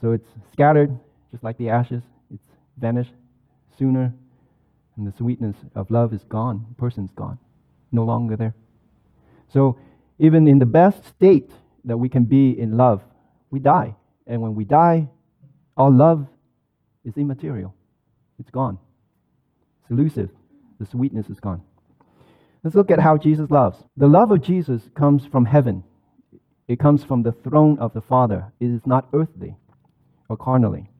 So 0.00 0.12
it's 0.12 0.28
scattered, 0.52 0.96
just 1.32 1.42
like 1.42 1.56
the 1.58 1.70
ashes. 1.70 2.02
It's 2.32 2.48
vanished 2.76 3.12
sooner, 3.78 4.12
and 4.98 5.06
the 5.06 5.16
sweetness 5.16 5.56
of 5.74 5.90
love 5.90 6.12
is 6.12 6.24
gone. 6.24 6.66
The 6.68 6.74
person's 6.74 7.12
gone, 7.12 7.38
no 7.92 8.04
longer 8.04 8.36
there. 8.36 8.54
So, 9.52 9.78
even 10.18 10.48
in 10.48 10.58
the 10.58 10.66
best 10.66 11.04
state 11.06 11.50
that 11.84 11.96
we 11.96 12.08
can 12.08 12.24
be 12.24 12.58
in 12.58 12.76
love, 12.76 13.02
we 13.50 13.60
die. 13.60 13.94
And 14.26 14.42
when 14.42 14.54
we 14.54 14.64
die, 14.64 15.08
our 15.76 15.90
love 15.90 16.26
is 17.04 17.16
immaterial. 17.16 17.74
It's 18.40 18.50
gone. 18.50 18.78
It's 19.82 19.90
elusive. 19.90 20.30
The 20.80 20.86
sweetness 20.86 21.30
is 21.30 21.40
gone. 21.40 21.62
Let's 22.64 22.74
look 22.74 22.90
at 22.90 22.98
how 22.98 23.16
Jesus 23.16 23.50
loves. 23.50 23.78
The 23.96 24.08
love 24.08 24.32
of 24.32 24.42
Jesus 24.42 24.82
comes 24.94 25.24
from 25.24 25.44
heaven. 25.44 25.84
It 26.66 26.80
comes 26.80 27.04
from 27.04 27.22
the 27.22 27.32
throne 27.32 27.78
of 27.78 27.94
the 27.94 28.02
Father. 28.02 28.52
It 28.60 28.66
is 28.66 28.82
not 28.84 29.08
earthly 29.12 29.56
or 30.28 30.36
carnally. 30.36 30.90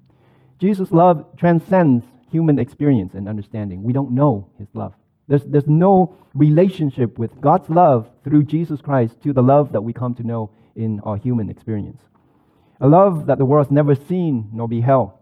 Jesus' 0.58 0.92
love 0.92 1.26
transcends 1.36 2.04
human 2.30 2.58
experience 2.58 3.14
and 3.14 3.28
understanding. 3.28 3.82
We 3.82 3.92
don't 3.92 4.12
know 4.12 4.50
his 4.58 4.68
love. 4.74 4.94
There's, 5.28 5.44
there's 5.44 5.66
no 5.66 6.16
relationship 6.34 7.18
with 7.18 7.38
God's 7.40 7.68
love 7.68 8.08
through 8.24 8.44
Jesus 8.44 8.80
Christ 8.80 9.20
to 9.22 9.32
the 9.32 9.42
love 9.42 9.72
that 9.72 9.82
we 9.82 9.92
come 9.92 10.14
to 10.14 10.22
know 10.22 10.50
in 10.74 11.00
our 11.00 11.16
human 11.16 11.50
experience. 11.50 12.00
A 12.80 12.88
love 12.88 13.26
that 13.26 13.38
the 13.38 13.44
world 13.44 13.66
has 13.66 13.72
never 13.72 13.94
seen 13.94 14.48
nor 14.52 14.68
beheld. 14.68 15.12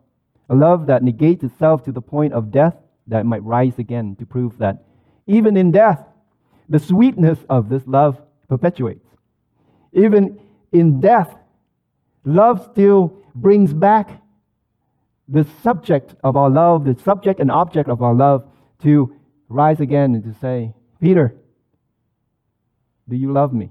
A 0.48 0.54
love 0.54 0.86
that 0.86 1.02
negates 1.02 1.42
itself 1.42 1.82
to 1.84 1.92
the 1.92 2.02
point 2.02 2.32
of 2.32 2.52
death 2.52 2.76
that 3.08 3.26
might 3.26 3.42
rise 3.42 3.78
again 3.78 4.16
to 4.16 4.26
prove 4.26 4.58
that 4.58 4.84
even 5.26 5.56
in 5.56 5.72
death, 5.72 6.04
the 6.68 6.78
sweetness 6.78 7.38
of 7.48 7.68
this 7.68 7.82
love 7.86 8.20
perpetuates. 8.48 9.06
Even 9.92 10.38
in 10.72 11.00
death, 11.00 11.34
love 12.24 12.68
still 12.72 13.16
brings 13.34 13.72
back 13.72 14.22
the 15.28 15.46
subject 15.62 16.14
of 16.22 16.36
our 16.36 16.50
love, 16.50 16.84
the 16.84 16.96
subject 17.02 17.40
and 17.40 17.50
object 17.50 17.88
of 17.88 18.02
our 18.02 18.14
love, 18.14 18.48
to 18.82 19.14
rise 19.48 19.80
again 19.80 20.14
and 20.14 20.24
to 20.24 20.34
say, 20.40 20.72
Peter, 21.00 21.34
do 23.08 23.16
you 23.16 23.32
love 23.32 23.52
me? 23.52 23.70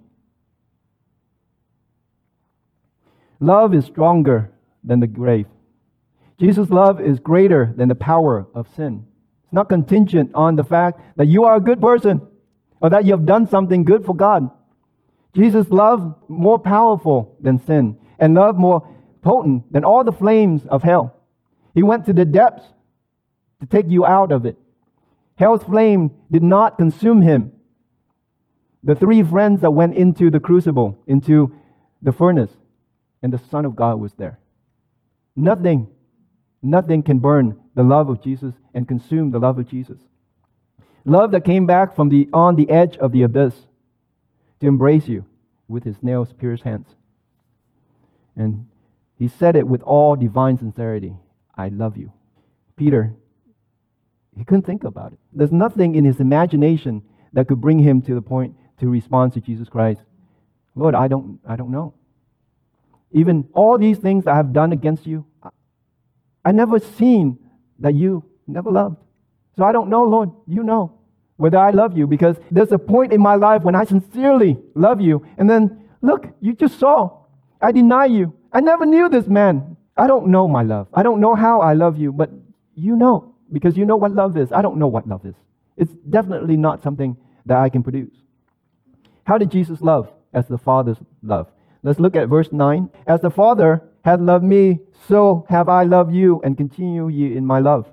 Love 3.39 3.73
is 3.73 3.85
stronger 3.85 4.51
than 4.83 4.99
the 4.99 5.07
grave. 5.07 5.47
Jesus' 6.39 6.69
love 6.69 6.99
is 6.99 7.19
greater 7.19 7.73
than 7.75 7.87
the 7.89 7.95
power 7.95 8.47
of 8.53 8.67
sin. 8.75 9.05
It's 9.43 9.53
not 9.53 9.69
contingent 9.69 10.31
on 10.33 10.55
the 10.55 10.63
fact 10.63 10.99
that 11.17 11.27
you 11.27 11.45
are 11.45 11.55
a 11.55 11.61
good 11.61 11.81
person 11.81 12.21
or 12.81 12.89
that 12.89 13.05
you 13.05 13.11
have 13.11 13.25
done 13.25 13.47
something 13.47 13.83
good 13.83 14.05
for 14.05 14.15
God. 14.15 14.49
Jesus' 15.33 15.69
love 15.69 16.15
more 16.27 16.59
powerful 16.59 17.35
than 17.41 17.63
sin 17.65 17.97
and 18.19 18.33
love 18.33 18.57
more 18.57 18.87
potent 19.21 19.71
than 19.71 19.83
all 19.83 20.03
the 20.03 20.11
flames 20.11 20.65
of 20.67 20.83
hell. 20.83 21.14
He 21.75 21.83
went 21.83 22.05
to 22.05 22.13
the 22.13 22.25
depths 22.25 22.63
to 23.59 23.67
take 23.67 23.89
you 23.89 24.05
out 24.05 24.31
of 24.31 24.45
it. 24.45 24.57
Hell's 25.35 25.63
flame 25.63 26.11
did 26.31 26.41
not 26.41 26.77
consume 26.77 27.21
him. 27.21 27.51
The 28.83 28.95
three 28.95 29.21
friends 29.21 29.61
that 29.61 29.71
went 29.71 29.95
into 29.95 30.31
the 30.31 30.39
crucible, 30.39 30.97
into 31.05 31.53
the 32.01 32.13
furnace, 32.13 32.51
and 33.21 33.33
the 33.33 33.41
Son 33.51 33.65
of 33.65 33.75
God 33.75 33.99
was 33.99 34.13
there. 34.13 34.39
Nothing, 35.35 35.87
nothing 36.61 37.03
can 37.03 37.19
burn 37.19 37.59
the 37.73 37.83
love 37.83 38.07
of 38.07 38.23
Jesus 38.23 38.53
and 38.73 38.87
consume 38.87 39.31
the 39.31 39.39
love 39.39 39.59
of 39.59 39.67
Jesus. 39.67 39.97
Love 41.03 41.31
that 41.31 41.43
came 41.43 41.65
back 41.65 41.95
from 41.95 42.07
the 42.09 42.29
on 42.31 42.55
the 42.55 42.69
edge 42.69 42.97
of 42.97 43.11
the 43.11 43.23
abyss 43.23 43.53
to 44.61 44.67
embrace 44.67 45.07
you 45.07 45.25
with 45.67 45.83
his 45.83 46.01
nails 46.01 46.31
pierced 46.31 46.63
hands. 46.63 46.87
And 48.35 48.67
he 49.17 49.27
said 49.27 49.55
it 49.55 49.67
with 49.67 49.81
all 49.81 50.15
divine 50.15 50.57
sincerity 50.57 51.15
I 51.57 51.69
love 51.69 51.97
you. 51.97 52.11
Peter 52.75 53.15
he 54.37 54.43
couldn't 54.43 54.65
think 54.65 54.83
about 54.83 55.13
it. 55.13 55.19
There's 55.33 55.51
nothing 55.51 55.95
in 55.95 56.03
his 56.03 56.19
imagination 56.19 57.01
that 57.33 57.47
could 57.47 57.61
bring 57.61 57.79
him 57.79 58.01
to 58.03 58.13
the 58.13 58.21
point 58.21 58.55
to 58.79 58.89
respond 58.89 59.33
to 59.33 59.41
Jesus 59.41 59.69
Christ. 59.69 60.01
Lord, 60.75 60.93
I 60.93 61.07
don't, 61.07 61.39
I 61.47 61.55
don't 61.55 61.71
know. 61.71 61.93
Even 63.11 63.47
all 63.53 63.77
these 63.77 63.97
things 63.97 64.27
I 64.27 64.35
have 64.35 64.51
done 64.51 64.73
against 64.73 65.07
you, 65.07 65.25
I, 66.43 66.51
never 66.51 66.79
seen 66.79 67.39
that 67.79 67.93
you 67.93 68.25
never 68.45 68.69
loved. 68.69 68.97
So 69.55 69.63
I 69.63 69.71
don't 69.71 69.89
know, 69.89 70.03
Lord. 70.03 70.31
You 70.47 70.63
know 70.63 70.99
whether 71.37 71.57
I 71.57 71.71
love 71.71 71.97
you 71.97 72.07
because 72.07 72.35
there's 72.51 72.73
a 72.73 72.77
point 72.77 73.13
in 73.13 73.21
my 73.21 73.35
life 73.35 73.63
when 73.63 73.75
I 73.75 73.85
sincerely 73.85 74.57
love 74.73 74.99
you. 74.99 75.25
And 75.37 75.49
then, 75.49 75.85
look, 76.01 76.27
you 76.41 76.53
just 76.53 76.77
saw. 76.77 77.21
I 77.61 77.71
deny 77.71 78.05
you. 78.05 78.33
I 78.51 78.59
never 78.59 78.85
knew 78.85 79.07
this 79.07 79.27
man. 79.27 79.74
I 79.97 80.07
don't 80.07 80.27
know 80.27 80.47
my 80.47 80.63
love. 80.63 80.87
I 80.93 81.03
don't 81.03 81.21
know 81.21 81.35
how 81.35 81.61
I 81.61 81.73
love 81.73 81.97
you, 81.97 82.11
but 82.11 82.29
you 82.75 82.95
know 82.95 83.35
because 83.51 83.77
you 83.77 83.85
know 83.85 83.95
what 83.95 84.11
love 84.11 84.37
is. 84.37 84.51
I 84.51 84.61
don't 84.61 84.77
know 84.77 84.87
what 84.87 85.07
love 85.07 85.25
is. 85.25 85.35
It's 85.77 85.93
definitely 86.09 86.57
not 86.57 86.83
something 86.83 87.17
that 87.45 87.57
I 87.57 87.69
can 87.69 87.83
produce. 87.83 88.13
How 89.25 89.37
did 89.37 89.51
Jesus 89.51 89.81
love 89.81 90.09
as 90.33 90.47
the 90.47 90.57
Father's 90.57 90.97
love? 91.21 91.47
Let's 91.83 91.99
look 91.99 92.15
at 92.15 92.29
verse 92.29 92.51
9. 92.51 92.89
As 93.07 93.21
the 93.21 93.29
Father 93.29 93.83
hath 94.03 94.19
loved 94.19 94.43
me, 94.43 94.79
so 95.07 95.45
have 95.49 95.69
I 95.69 95.83
loved 95.83 96.13
you, 96.13 96.41
and 96.43 96.57
continue 96.57 97.07
ye 97.09 97.35
in 97.35 97.45
my 97.45 97.59
love. 97.59 97.87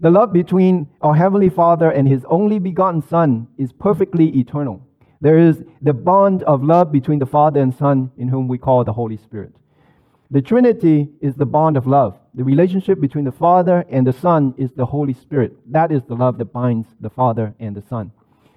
The 0.00 0.10
love 0.10 0.32
between 0.32 0.88
our 1.02 1.14
Heavenly 1.14 1.50
Father 1.50 1.90
and 1.90 2.08
His 2.08 2.24
only 2.28 2.58
begotten 2.58 3.02
Son 3.02 3.48
is 3.58 3.72
perfectly 3.72 4.28
eternal. 4.38 4.86
There 5.20 5.38
is 5.38 5.62
the 5.82 5.92
bond 5.92 6.42
of 6.44 6.62
love 6.62 6.90
between 6.90 7.18
the 7.18 7.26
Father 7.26 7.60
and 7.60 7.74
Son, 7.74 8.10
in 8.16 8.28
whom 8.28 8.48
we 8.48 8.56
call 8.56 8.84
the 8.84 8.94
Holy 8.94 9.18
Spirit. 9.18 9.54
The 10.32 10.42
Trinity 10.42 11.08
is 11.20 11.34
the 11.34 11.46
bond 11.46 11.76
of 11.76 11.88
love. 11.88 12.16
The 12.34 12.44
relationship 12.44 13.00
between 13.00 13.24
the 13.24 13.32
Father 13.32 13.84
and 13.90 14.06
the 14.06 14.12
Son 14.12 14.54
is 14.56 14.70
the 14.72 14.86
Holy 14.86 15.12
Spirit. 15.12 15.56
That 15.72 15.90
is 15.90 16.02
the 16.04 16.14
love 16.14 16.38
that 16.38 16.52
binds 16.52 16.86
the 17.00 17.10
Father 17.10 17.52
and 17.58 17.74
the 17.74 17.82
Son. 17.82 18.12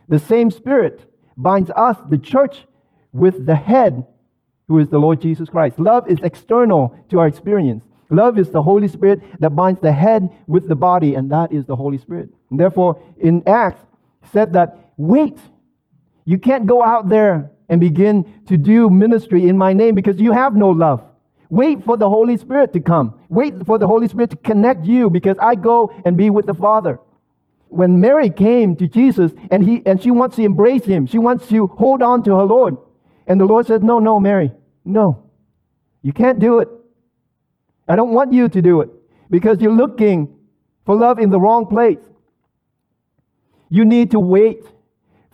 The 0.08 0.20
same 0.20 0.52
Spirit 0.52 1.02
binds 1.36 1.72
us, 1.72 1.98
the 2.10 2.20
church, 2.20 2.66
with 3.12 3.48
the 3.48 3.56
head, 3.56 4.06
who 4.68 4.78
is 4.78 4.90
the 4.90 5.00
Lord 5.00 5.20
Jesus 5.20 5.50
Christ. 5.50 5.80
Love 5.80 6.08
is 6.08 6.20
external 6.22 6.96
to 7.10 7.20
our 7.20 7.28
experience. 7.28 7.84
Love 8.12 8.38
is 8.38 8.52
the 8.52 8.62
Holy 8.62 8.88
Spirit 8.88 9.22
that 9.40 9.52
binds 9.52 9.82
the 9.82 9.92
head 9.92 10.30
with 10.46 10.68
the 10.68 10.76
body, 10.76 11.16
and 11.16 11.32
that 11.32 11.52
is 11.52 11.66
the 11.66 11.76
Holy 11.76 11.98
Spirit. 11.98 12.30
And 12.52 12.60
therefore, 12.60 13.02
in 13.18 13.42
Acts, 13.48 13.82
said 14.32 14.54
that 14.54 14.92
wait, 14.98 15.38
you 16.26 16.38
can't 16.38 16.68
go 16.68 16.84
out 16.84 17.10
there 17.10 17.52
and 17.68 17.82
begin 17.82 18.44
to 18.46 18.58
do 18.58 18.92
ministry 18.92 19.48
in 19.48 19.58
my 19.58 19.74
name 19.74 19.96
because 19.96 20.20
you 20.20 20.32
have 20.32 20.56
no 20.56 20.70
love. 20.70 21.04
Wait 21.54 21.84
for 21.84 21.98
the 21.98 22.10
Holy 22.10 22.36
Spirit 22.36 22.74
to 22.74 22.80
come. 22.80 23.14
Wait 23.30 23.54
for 23.68 23.78
the 23.78 23.86
Holy 23.86 24.08
Spirit 24.08 24.32
to 24.32 24.36
connect 24.38 24.88
you 24.88 25.08
because 25.08 25.38
I 25.40 25.54
go 25.54 25.94
and 26.04 26.18
be 26.18 26.32
with 26.32 26.48
the 26.48 26.56
Father. 26.56 27.00
When 27.68 28.02
Mary 28.02 28.32
came 28.32 28.76
to 28.78 28.88
Jesus 28.88 29.32
and, 29.52 29.64
he, 29.64 29.84
and 29.86 30.02
she 30.02 30.10
wants 30.10 30.36
to 30.38 30.42
embrace 30.42 30.84
him, 30.84 31.06
she 31.06 31.20
wants 31.20 31.48
to 31.50 31.68
hold 31.68 32.02
on 32.02 32.24
to 32.24 32.36
her 32.38 32.44
Lord. 32.44 32.78
And 33.28 33.40
the 33.40 33.46
Lord 33.46 33.68
says, 33.68 33.84
No, 33.84 34.00
no, 34.00 34.20
Mary, 34.20 34.52
no. 34.84 35.30
You 36.02 36.12
can't 36.12 36.40
do 36.40 36.58
it. 36.58 36.70
I 37.88 37.96
don't 37.96 38.14
want 38.14 38.34
you 38.34 38.50
to 38.50 38.60
do 38.60 38.82
it 38.82 38.90
because 39.30 39.62
you're 39.62 39.72
looking 39.72 40.36
for 40.88 40.96
love 40.96 41.20
in 41.20 41.30
the 41.30 41.40
wrong 41.40 41.68
place. 41.68 42.04
You 43.70 43.86
need 43.86 44.10
to 44.10 44.20
wait 44.20 44.66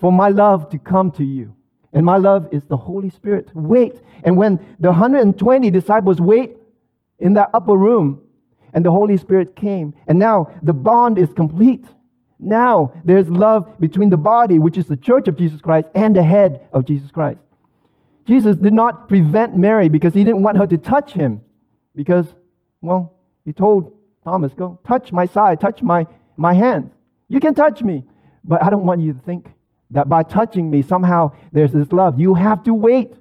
for 0.01 0.11
my 0.11 0.27
love 0.27 0.69
to 0.71 0.79
come 0.79 1.11
to 1.11 1.23
you. 1.23 1.55
And 1.93 2.05
my 2.05 2.17
love 2.17 2.47
is 2.51 2.63
the 2.65 2.77
Holy 2.77 3.09
Spirit. 3.09 3.49
Wait. 3.53 4.01
And 4.23 4.37
when 4.37 4.59
the 4.79 4.89
120 4.89 5.71
disciples 5.71 6.21
wait 6.21 6.57
in 7.17 7.33
that 7.33 7.49
upper 7.53 7.75
room, 7.75 8.21
and 8.73 8.85
the 8.85 8.91
Holy 8.91 9.17
Spirit 9.17 9.55
came, 9.55 9.93
and 10.07 10.19
now 10.19 10.51
the 10.61 10.73
bond 10.73 11.17
is 11.17 11.33
complete. 11.33 11.85
Now 12.37 12.93
there's 13.03 13.27
love 13.27 13.79
between 13.79 14.09
the 14.09 14.17
body, 14.17 14.59
which 14.59 14.77
is 14.77 14.85
the 14.85 14.97
church 14.97 15.27
of 15.27 15.37
Jesus 15.37 15.59
Christ, 15.59 15.87
and 15.95 16.15
the 16.15 16.23
head 16.23 16.67
of 16.71 16.85
Jesus 16.85 17.09
Christ. 17.11 17.39
Jesus 18.27 18.57
did 18.57 18.73
not 18.73 19.07
prevent 19.07 19.57
Mary 19.57 19.89
because 19.89 20.13
he 20.13 20.23
didn't 20.23 20.43
want 20.43 20.57
her 20.57 20.67
to 20.67 20.77
touch 20.77 21.13
him. 21.13 21.41
Because, 21.95 22.27
well, 22.81 23.15
he 23.43 23.53
told 23.53 23.91
Thomas, 24.23 24.53
Go, 24.53 24.79
touch 24.87 25.11
my 25.11 25.25
side, 25.25 25.59
touch 25.59 25.81
my, 25.81 26.05
my 26.37 26.53
hand. 26.53 26.91
You 27.27 27.39
can 27.39 27.55
touch 27.55 27.81
me, 27.81 28.03
but 28.43 28.63
I 28.63 28.69
don't 28.69 28.85
want 28.85 29.01
you 29.01 29.13
to 29.13 29.19
think 29.19 29.47
that 29.91 30.07
by 30.07 30.23
touching 30.23 30.69
me, 30.69 30.81
somehow 30.81 31.31
there's 31.51 31.71
this 31.71 31.91
love. 31.91 32.19
You 32.19 32.35
have 32.35 32.63
to 32.63 32.73
wait. 32.73 33.13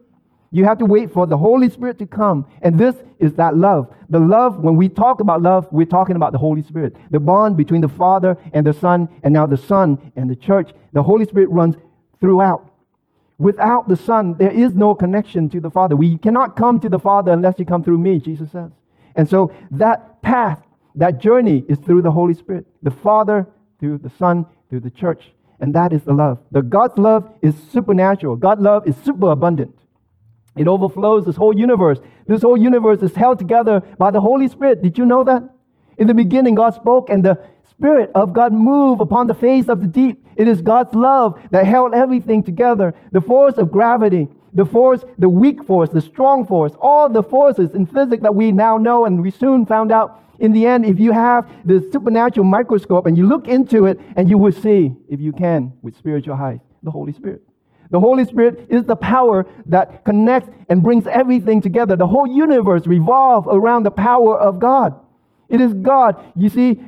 You 0.51 0.65
have 0.65 0.79
to 0.79 0.87
wait 0.87 1.13
for 1.13 1.27
the 1.27 1.37
Holy 1.37 1.69
Spirit 1.69 1.99
to 1.99 2.07
come. 2.07 2.47
And 2.63 2.79
this 2.79 2.97
is 3.19 3.35
that 3.35 3.57
love. 3.57 3.95
The 4.09 4.19
love, 4.19 4.59
when 4.59 4.77
we 4.77 4.89
talk 4.89 5.21
about 5.21 5.43
love, 5.43 5.67
we're 5.71 5.87
talking 5.87 6.17
about 6.17 6.33
the 6.33 6.39
Holy 6.39 6.63
Spirit. 6.63 6.97
The 7.11 7.21
bond 7.21 7.57
between 7.57 7.83
the 7.83 7.89
Father 7.89 8.37
and 8.53 8.67
the 8.67 8.73
Son, 8.73 9.09
and 9.23 9.35
now 9.35 9.47
the 9.47 9.57
Son 9.57 10.13
and 10.17 10.31
the 10.31 10.37
church. 10.37 10.71
The 10.93 11.03
Holy 11.03 11.27
Spirit 11.27 11.51
runs 11.51 11.77
throughout. 12.21 12.71
Without 13.39 13.89
the 13.89 13.97
Son, 13.97 14.35
there 14.39 14.51
is 14.51 14.75
no 14.75 14.95
connection 14.95 15.49
to 15.51 15.61
the 15.61 15.71
Father. 15.71 15.97
We 15.97 16.19
cannot 16.19 16.57
come 16.57 16.81
to 16.81 16.89
the 16.89 16.99
Father 16.99 17.33
unless 17.33 17.59
you 17.59 17.65
come 17.65 17.85
through 17.85 17.99
me, 17.99 18.19
Jesus 18.19 18.51
says. 18.51 18.71
And 19.15 19.29
so 19.29 19.53
that 19.71 20.23
path, 20.23 20.61
that 20.95 21.19
journey 21.19 21.65
is 21.69 21.79
through 21.79 22.03
the 22.03 22.11
Holy 22.11 22.35
Spirit. 22.35 22.67
The 22.83 22.91
Father, 22.91 23.47
through 23.79 23.99
the 23.99 24.11
Son, 24.11 24.47
through 24.71 24.81
the 24.81 24.91
church. 24.91 25.31
And 25.61 25.75
that 25.75 25.93
is 25.93 26.03
the 26.03 26.13
love. 26.13 26.39
The 26.53 26.63
God's 26.63 26.99
love 26.99 27.29
is 27.43 27.55
supernatural. 27.73 28.37
God's 28.37 28.61
love 28.61 28.87
is 28.87 28.97
super 29.05 29.31
abundant. 29.31 29.75
It 30.57 30.69
overflows 30.69 31.25
this 31.25 31.37
whole 31.37 31.57
universe. 31.57 31.99
This 32.27 32.43
whole 32.43 32.57
universe 32.57 33.03
is 33.03 33.15
held 33.15 33.39
together 33.39 33.81
by 33.99 34.11
the 34.11 34.21
Holy 34.21 34.49
Spirit. 34.49 34.83
Did 34.83 34.99
you 34.99 35.07
know 35.07 35.25
that? 35.25 35.43
In 35.97 36.07
the 36.07 36.15
beginning, 36.15 36.55
God 36.55 36.75
spoke 36.75 37.11
and 37.11 37.25
the 37.25 37.39
Spirit 37.71 38.11
of 38.15 38.33
God 38.33 38.53
moved 38.53 39.01
upon 39.01 39.27
the 39.29 39.35
face 39.35 39.69
of 39.69 39.81
the 39.81 39.87
deep. 39.87 40.25
It 40.37 40.49
is 40.49 40.63
God's 40.63 40.95
love 40.95 41.41
that 41.51 41.65
held 41.65 41.95
everything 41.95 42.43
together. 42.43 42.95
The 43.13 43.21
force 43.21 43.55
of 43.57 43.71
gravity, 43.71 44.29
the 44.59 44.65
force, 44.65 45.05
the 45.19 45.29
weak 45.29 45.63
force, 45.63 45.89
the 45.89 46.01
strong 46.01 46.45
force, 46.45 46.73
all 46.81 47.09
the 47.09 47.23
forces 47.23 47.71
in 47.75 47.87
physics 47.87 48.25
that 48.25 48.35
we 48.35 48.51
now 48.51 48.77
know 48.77 49.05
and 49.05 49.23
we 49.23 49.31
soon 49.31 49.65
found 49.65 49.93
out 49.93 50.21
in 50.41 50.53
the 50.53 50.67
end, 50.67 50.85
if 50.85 50.99
you 50.99 51.13
have 51.13 51.49
the 51.65 51.89
supernatural 51.93 52.45
microscope 52.45 53.07
and 53.07 53.17
you 53.17 53.25
look 53.25 53.47
into 53.47 53.87
it, 53.87 54.01
and 54.17 54.29
you 54.29 54.37
will 54.37 54.51
see, 54.51 54.97
if 55.09 55.21
you 55.21 55.33
can, 55.33 55.73
with 55.83 55.97
spiritual 55.97 56.35
eyes, 56.35 56.59
the 56.83 56.91
Holy 56.91 57.13
Spirit. 57.13 57.43
The 57.91 58.01
Holy 58.01 58.25
Spirit 58.25 58.67
is 58.69 58.85
the 58.85 58.97
power 58.97 59.47
that 59.67 60.05
connects 60.05 60.51
and 60.69 60.83
brings 60.83 61.07
everything 61.07 61.61
together. 61.61 61.95
The 61.95 62.09
whole 62.09 62.27
universe 62.27 62.85
revolves 62.85 63.47
around 63.49 63.85
the 63.85 63.93
power 63.93 64.37
of 64.39 64.59
God. 64.59 64.99
It 65.49 65.61
is 65.61 65.73
God. 65.73 66.17
You 66.35 66.49
see, 66.49 66.81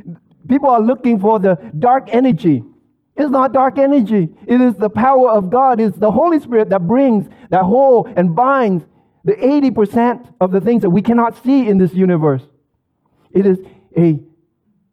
people 0.48 0.70
are 0.70 0.80
looking 0.80 1.20
for 1.20 1.38
the 1.38 1.56
dark 1.78 2.08
energy. 2.12 2.64
It's 3.20 3.30
not 3.30 3.52
dark 3.52 3.76
energy. 3.76 4.30
It 4.46 4.62
is 4.62 4.76
the 4.76 4.88
power 4.88 5.30
of 5.30 5.50
God. 5.50 5.78
It's 5.78 5.98
the 5.98 6.10
Holy 6.10 6.40
Spirit 6.40 6.70
that 6.70 6.86
brings, 6.86 7.28
that 7.50 7.64
whole 7.64 8.10
and 8.16 8.34
binds 8.34 8.86
the 9.24 9.34
80% 9.34 10.32
of 10.40 10.52
the 10.52 10.60
things 10.62 10.80
that 10.80 10.88
we 10.88 11.02
cannot 11.02 11.42
see 11.44 11.68
in 11.68 11.76
this 11.76 11.92
universe. 11.92 12.42
It 13.30 13.44
is 13.44 13.58
a, 13.94 14.20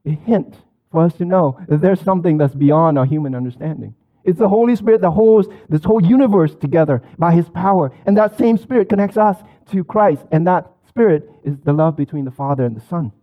a 0.05 0.09
hint 0.09 0.57
for 0.91 1.05
us 1.05 1.13
to 1.13 1.25
know 1.25 1.57
that 1.69 1.79
there's 1.79 2.01
something 2.01 2.37
that's 2.37 2.53
beyond 2.53 2.99
our 2.99 3.05
human 3.05 3.33
understanding. 3.33 3.95
It's 4.25 4.39
the 4.39 4.49
Holy 4.49 4.75
Spirit 4.75 4.99
that 5.03 5.11
holds 5.11 5.47
this 5.69 5.85
whole 5.85 6.05
universe 6.05 6.53
together 6.53 7.01
by 7.17 7.31
His 7.31 7.47
power. 7.47 7.93
And 8.05 8.17
that 8.17 8.37
same 8.37 8.57
Spirit 8.57 8.89
connects 8.89 9.15
us 9.15 9.37
to 9.71 9.85
Christ. 9.85 10.25
And 10.33 10.45
that 10.47 10.69
Spirit 10.89 11.31
is 11.45 11.55
the 11.63 11.71
love 11.71 11.95
between 11.95 12.25
the 12.25 12.31
Father 12.31 12.65
and 12.65 12.75
the 12.75 12.85
Son. 12.87 13.13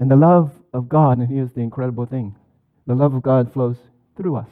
And 0.00 0.10
the 0.10 0.16
love 0.16 0.50
of 0.72 0.88
God, 0.88 1.18
and 1.18 1.28
here's 1.28 1.52
the 1.52 1.60
incredible 1.60 2.06
thing 2.06 2.34
the 2.86 2.94
love 2.94 3.14
of 3.14 3.22
God 3.22 3.52
flows 3.52 3.76
through 4.16 4.36
us. 4.36 4.48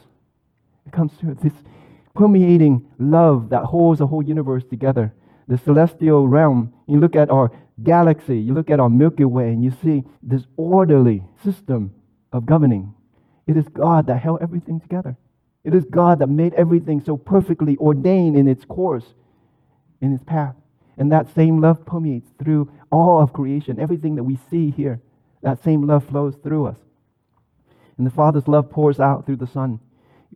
It 0.87 0.92
comes 0.92 1.12
through 1.14 1.35
this 1.35 1.53
permeating 2.14 2.87
love 2.99 3.51
that 3.51 3.64
holds 3.64 3.99
the 3.99 4.07
whole 4.07 4.23
universe 4.23 4.64
together. 4.68 5.14
The 5.49 5.59
celestial 5.59 6.29
realm. 6.29 6.73
You 6.87 7.01
look 7.01 7.16
at 7.16 7.31
our 7.31 7.51
galaxy, 7.83 8.38
you 8.38 8.55
look 8.55 8.71
at 8.71 8.81
our 8.81 8.90
Milky 8.90 9.25
Way, 9.25 9.49
and 9.49 9.62
you 9.64 9.73
see 9.83 10.05
this 10.23 10.45
orderly 10.57 11.25
system 11.42 11.92
of 12.33 12.47
governing. 12.47 12.95
It 13.47 13.57
is 13.57 13.68
God 13.68 14.07
that 14.07 14.18
held 14.18 14.40
everything 14.42 14.81
together. 14.81 15.16
It 15.64 15.75
is 15.75 15.85
God 15.85 16.18
that 16.21 16.29
made 16.29 16.55
everything 16.55 17.03
so 17.05 17.16
perfectly 17.16 17.77
ordained 17.77 18.37
in 18.37 18.49
its 18.49 18.64
course, 18.64 19.05
in 20.01 20.12
its 20.12 20.25
path. 20.25 20.55
And 20.97 21.11
that 21.12 21.35
same 21.35 21.61
love 21.61 21.85
permeates 21.87 22.31
through 22.38 22.71
all 22.90 23.23
of 23.23 23.33
creation. 23.33 23.81
Everything 23.81 24.16
that 24.16 24.25
we 24.25 24.38
see 24.51 24.71
here, 24.71 25.01
that 25.42 25.62
same 25.62 25.87
love 25.87 26.05
flows 26.05 26.37
through 26.42 26.66
us. 26.66 26.77
And 27.98 28.07
the 28.07 28.11
Father's 28.11 28.48
love 28.48 28.70
pours 28.70 29.00
out 29.00 29.26
through 29.26 29.37
the 29.37 29.46
Son. 29.46 29.81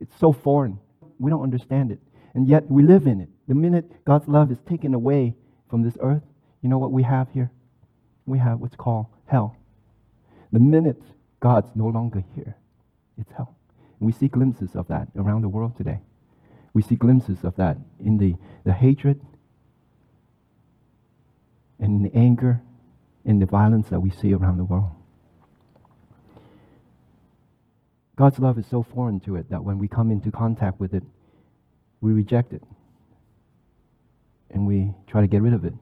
It's 0.00 0.18
so 0.18 0.32
foreign. 0.32 0.78
We 1.18 1.30
don't 1.30 1.42
understand 1.42 1.90
it. 1.90 1.98
And 2.34 2.46
yet 2.46 2.70
we 2.70 2.82
live 2.82 3.06
in 3.06 3.20
it. 3.20 3.28
The 3.48 3.54
minute 3.54 4.04
God's 4.04 4.28
love 4.28 4.50
is 4.50 4.58
taken 4.68 4.92
away 4.92 5.34
from 5.68 5.82
this 5.82 5.96
earth, 6.00 6.22
you 6.62 6.68
know 6.68 6.78
what 6.78 6.92
we 6.92 7.02
have 7.02 7.28
here? 7.32 7.50
We 8.24 8.38
have 8.38 8.60
what's 8.60 8.76
called 8.76 9.06
hell. 9.26 9.56
The 10.52 10.58
minute 10.58 11.02
God's 11.40 11.70
no 11.74 11.86
longer 11.86 12.24
here, 12.34 12.56
it's 13.18 13.30
hell. 13.32 13.56
We 14.00 14.12
see 14.12 14.28
glimpses 14.28 14.74
of 14.74 14.88
that 14.88 15.08
around 15.16 15.42
the 15.42 15.48
world 15.48 15.76
today. 15.76 16.00
We 16.74 16.82
see 16.82 16.96
glimpses 16.96 17.38
of 17.44 17.56
that 17.56 17.78
in 18.04 18.18
the, 18.18 18.34
the 18.64 18.72
hatred 18.72 19.20
and 21.78 22.04
in 22.04 22.10
the 22.10 22.18
anger 22.18 22.60
and 23.24 23.40
the 23.40 23.46
violence 23.46 23.88
that 23.88 24.00
we 24.00 24.10
see 24.10 24.34
around 24.34 24.58
the 24.58 24.64
world. 24.64 24.90
God's 28.16 28.38
love 28.38 28.58
is 28.58 28.66
so 28.66 28.82
foreign 28.82 29.20
to 29.20 29.36
it 29.36 29.50
that 29.50 29.62
when 29.62 29.78
we 29.78 29.88
come 29.88 30.10
into 30.10 30.30
contact 30.30 30.80
with 30.80 30.94
it, 30.94 31.02
we 32.00 32.12
reject 32.12 32.52
it 32.52 32.62
and 34.50 34.66
we 34.66 34.94
try 35.06 35.20
to 35.20 35.26
get 35.26 35.42
rid 35.42 35.52
of 35.52 35.64
it 35.64 35.74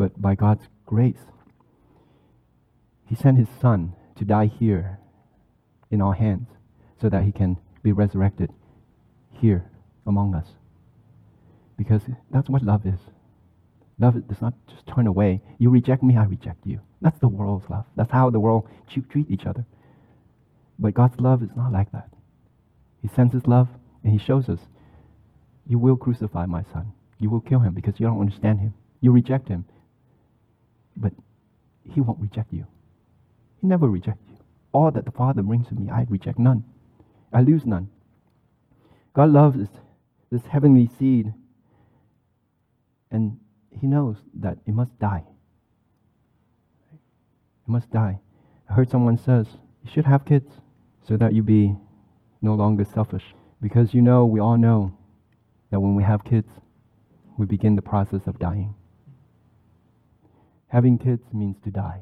but 0.00 0.20
by 0.20 0.34
God's 0.34 0.66
grace, 0.86 1.26
He 3.06 3.14
sent 3.14 3.36
His 3.36 3.48
Son 3.60 3.92
to 4.16 4.24
die 4.24 4.46
here 4.46 4.98
in 5.90 6.00
our 6.00 6.14
hands 6.14 6.48
so 6.98 7.10
that 7.10 7.24
He 7.24 7.32
can 7.32 7.58
be 7.82 7.92
resurrected 7.92 8.50
here 9.30 9.70
among 10.06 10.34
us. 10.34 10.46
Because 11.76 12.00
that's 12.30 12.48
what 12.48 12.62
love 12.62 12.86
is. 12.86 13.00
Love 13.98 14.26
does 14.26 14.40
not 14.40 14.54
just 14.68 14.86
turn 14.86 15.06
away. 15.06 15.42
You 15.58 15.68
reject 15.68 16.02
me, 16.02 16.16
I 16.16 16.24
reject 16.24 16.66
you. 16.66 16.80
That's 17.02 17.18
the 17.18 17.28
world's 17.28 17.68
love. 17.68 17.84
That's 17.94 18.10
how 18.10 18.30
the 18.30 18.40
world 18.40 18.66
treat 18.88 19.30
each 19.30 19.44
other. 19.44 19.66
But 20.80 20.94
God's 20.94 21.20
love 21.20 21.42
is 21.42 21.50
not 21.54 21.72
like 21.72 21.92
that. 21.92 22.08
He 23.02 23.08
sends 23.08 23.34
His 23.34 23.46
love 23.46 23.68
and 24.02 24.12
He 24.12 24.18
shows 24.18 24.48
us, 24.48 24.60
You 25.66 25.78
will 25.78 25.96
crucify 25.96 26.46
my 26.46 26.64
son. 26.72 26.92
You 27.18 27.28
will 27.28 27.40
kill 27.40 27.60
him 27.60 27.74
because 27.74 28.00
you 28.00 28.06
don't 28.06 28.18
understand 28.18 28.60
him. 28.60 28.72
You 29.02 29.12
reject 29.12 29.48
him. 29.48 29.66
But 30.96 31.12
He 31.84 32.00
won't 32.00 32.18
reject 32.18 32.52
you. 32.52 32.66
He 33.60 33.66
never 33.66 33.88
rejects 33.88 34.24
you. 34.28 34.38
All 34.72 34.90
that 34.90 35.04
the 35.04 35.10
Father 35.10 35.42
brings 35.42 35.68
to 35.68 35.74
me, 35.74 35.90
I 35.90 36.06
reject 36.08 36.38
none. 36.38 36.64
I 37.30 37.42
lose 37.42 37.66
none. 37.66 37.90
God 39.12 39.30
loves 39.30 39.58
this, 39.58 39.68
this 40.32 40.46
heavenly 40.46 40.88
seed, 40.98 41.34
and 43.10 43.38
He 43.78 43.86
knows 43.86 44.16
that 44.34 44.58
it 44.66 44.72
must 44.72 44.98
die. 44.98 45.24
It 46.92 47.68
must 47.68 47.90
die. 47.90 48.18
I 48.68 48.72
heard 48.72 48.90
someone 48.90 49.18
says, 49.18 49.46
you 49.84 49.90
should 49.90 50.06
have 50.06 50.24
kids 50.24 50.50
so 51.06 51.16
that 51.16 51.32
you 51.32 51.42
be 51.42 51.76
no 52.42 52.54
longer 52.54 52.84
selfish. 52.84 53.24
Because 53.60 53.92
you 53.94 54.00
know, 54.00 54.24
we 54.24 54.40
all 54.40 54.56
know 54.56 54.96
that 55.70 55.80
when 55.80 55.94
we 55.94 56.02
have 56.02 56.24
kids, 56.24 56.48
we 57.36 57.46
begin 57.46 57.76
the 57.76 57.82
process 57.82 58.26
of 58.26 58.38
dying. 58.38 58.74
Having 60.68 60.98
kids 60.98 61.22
means 61.32 61.56
to 61.64 61.70
die. 61.70 62.00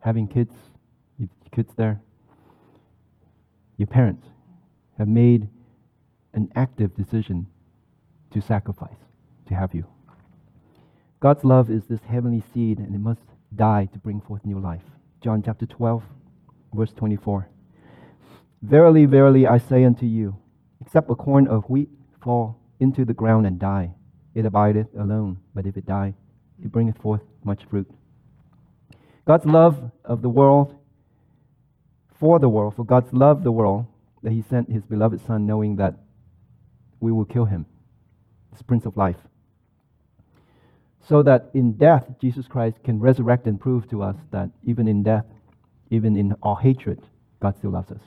Having 0.00 0.28
kids, 0.28 0.54
kids 1.54 1.72
there, 1.76 2.00
your 3.76 3.86
parents 3.86 4.26
have 4.98 5.08
made 5.08 5.48
an 6.32 6.50
active 6.54 6.94
decision 6.94 7.46
to 8.30 8.40
sacrifice 8.40 8.96
to 9.48 9.54
have 9.54 9.74
you. 9.74 9.86
God's 11.20 11.44
love 11.44 11.70
is 11.70 11.84
this 11.86 12.00
heavenly 12.08 12.42
seed 12.52 12.78
and 12.78 12.94
it 12.94 12.98
must 12.98 13.20
die 13.54 13.88
to 13.92 13.98
bring 13.98 14.20
forth 14.20 14.44
new 14.44 14.58
life. 14.58 14.82
John 15.22 15.42
chapter 15.42 15.66
12, 15.66 16.02
verse 16.74 16.92
24. 16.92 17.48
Verily, 18.62 19.06
verily, 19.06 19.46
I 19.46 19.58
say 19.58 19.84
unto 19.84 20.06
you, 20.06 20.36
except 20.80 21.10
a 21.10 21.14
corn 21.14 21.46
of 21.46 21.64
wheat 21.68 21.88
fall 22.22 22.58
into 22.80 23.04
the 23.04 23.14
ground 23.14 23.46
and 23.46 23.58
die, 23.58 23.92
it 24.34 24.44
abideth 24.44 24.88
alone, 24.98 25.38
but 25.54 25.66
if 25.66 25.76
it 25.76 25.86
die, 25.86 26.14
it 26.62 26.72
bringeth 26.72 26.98
forth 26.98 27.22
much 27.44 27.64
fruit. 27.64 27.88
God's 29.26 29.46
love 29.46 29.90
of 30.04 30.22
the 30.22 30.28
world, 30.28 30.74
for 32.18 32.38
the 32.38 32.48
world, 32.48 32.74
for 32.76 32.84
God's 32.84 33.12
love 33.12 33.44
the 33.44 33.52
world, 33.52 33.86
that 34.22 34.32
he 34.32 34.42
sent 34.42 34.70
his 34.70 34.82
beloved 34.84 35.24
Son 35.26 35.46
knowing 35.46 35.76
that 35.76 35.94
we 37.00 37.12
will 37.12 37.24
kill 37.24 37.44
him, 37.44 37.66
this 38.52 38.62
Prince 38.62 38.86
of 38.86 38.96
Life. 38.96 39.16
So 41.08 41.22
that 41.22 41.50
in 41.54 41.74
death, 41.74 42.06
Jesus 42.20 42.48
Christ 42.48 42.78
can 42.82 42.98
resurrect 42.98 43.46
and 43.46 43.60
prove 43.60 43.88
to 43.90 44.02
us 44.02 44.16
that 44.32 44.50
even 44.64 44.88
in 44.88 45.02
death, 45.02 45.26
even 45.90 46.16
in 46.16 46.34
our 46.42 46.56
hatred, 46.56 47.00
God 47.40 47.56
still 47.58 47.70
loves 47.70 47.92
us. 47.92 48.00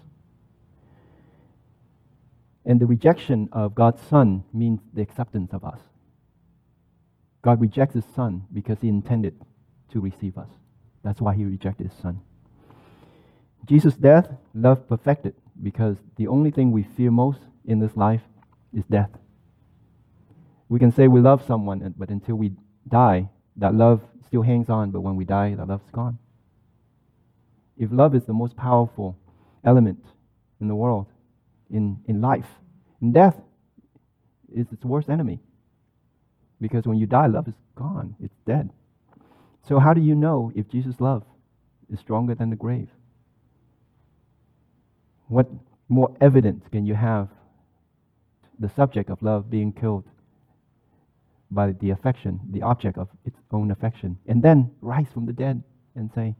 And 2.66 2.80
the 2.80 2.86
rejection 2.86 3.50
of 3.52 3.76
God's 3.76 4.02
Son 4.02 4.44
means 4.54 4.82
the 4.94 5.02
acceptance 5.02 5.54
of 5.54 5.64
us. 5.64 5.80
God 7.42 7.62
rejects 7.62 7.96
His 7.96 8.06
Son 8.16 8.46
because 8.54 8.78
He 8.82 8.90
intended 8.90 9.40
to 9.92 10.00
receive 10.00 10.38
us. 10.38 10.50
That's 11.04 11.22
why 11.22 11.36
He 11.36 11.46
rejected 11.46 11.90
His 11.90 12.02
Son. 12.02 12.22
Jesus' 13.66 13.96
death, 13.96 14.28
love 14.54 14.88
perfected, 14.88 15.36
because 15.62 15.98
the 16.18 16.28
only 16.28 16.52
thing 16.52 16.72
we 16.72 16.84
fear 16.84 17.12
most 17.12 17.40
in 17.66 17.80
this 17.80 17.96
life 17.96 18.22
is 18.74 18.84
death. 18.90 19.12
We 20.68 20.80
can 20.80 20.92
say 20.92 21.08
we 21.08 21.22
love 21.22 21.46
someone, 21.46 21.94
but 21.98 22.10
until 22.10 22.36
we 22.36 22.54
die, 22.88 23.30
that 23.58 23.74
love 23.74 24.02
still 24.28 24.42
hangs 24.42 24.70
on, 24.70 24.92
but 24.92 25.02
when 25.02 25.16
we 25.16 25.26
die, 25.26 25.56
that 25.56 25.68
love's 25.68 25.90
gone. 25.92 26.18
If 27.78 27.90
love 27.92 28.14
is 28.14 28.26
the 28.26 28.34
most 28.34 28.56
powerful 28.56 29.18
element 29.64 30.04
in 30.62 30.68
the 30.68 30.76
world, 30.76 31.08
in, 31.70 32.00
in 32.08 32.22
life, 32.22 32.48
in 33.02 33.12
death 33.12 33.36
is 34.54 34.68
its 34.72 34.84
worst 34.84 35.10
enemy. 35.10 35.40
Because 36.62 36.86
when 36.86 36.98
you 36.98 37.06
die, 37.06 37.28
love 37.28 37.48
is 37.48 37.54
gone, 37.76 38.16
it's 38.22 38.36
dead. 38.46 38.70
So, 39.68 39.80
how 39.80 39.94
do 39.94 40.02
you 40.02 40.16
know 40.16 40.52
if 40.56 40.68
Jesus' 40.70 41.00
love 41.00 41.24
is 41.92 42.00
stronger 42.00 42.36
than 42.36 42.50
the 42.50 42.56
grave? 42.56 42.90
What 45.28 45.48
more 45.88 46.16
evidence 46.20 46.66
can 46.72 46.86
you 46.86 46.96
have 46.96 47.30
the 48.60 48.70
subject 48.70 49.10
of 49.10 49.22
love 49.22 49.50
being 49.50 49.72
killed 49.72 50.06
by 51.52 51.72
the 51.72 51.92
affection, 51.92 52.40
the 52.52 52.62
object 52.62 52.98
of 52.98 53.08
its 53.26 53.38
own 53.52 53.72
affection, 53.72 54.18
and 54.28 54.42
then 54.42 54.72
rise 54.82 55.08
from 55.14 55.26
the 55.26 55.34
dead 55.34 55.64
and 55.96 56.12
say, 56.14 56.36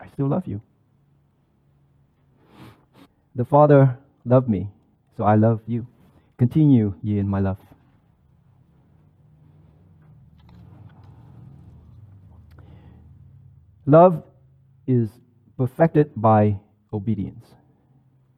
I 0.00 0.08
still 0.08 0.28
love 0.28 0.46
you. 0.46 0.60
The 3.36 3.44
Father 3.44 3.98
loved 4.24 4.48
me, 4.48 4.70
so 5.16 5.24
I 5.24 5.34
love 5.34 5.60
you. 5.66 5.86
Continue 6.38 6.94
ye 7.02 7.18
in 7.18 7.28
my 7.28 7.40
love. 7.40 7.58
Love 13.86 14.22
is 14.86 15.10
perfected 15.56 16.10
by 16.16 16.58
obedience. 16.92 17.44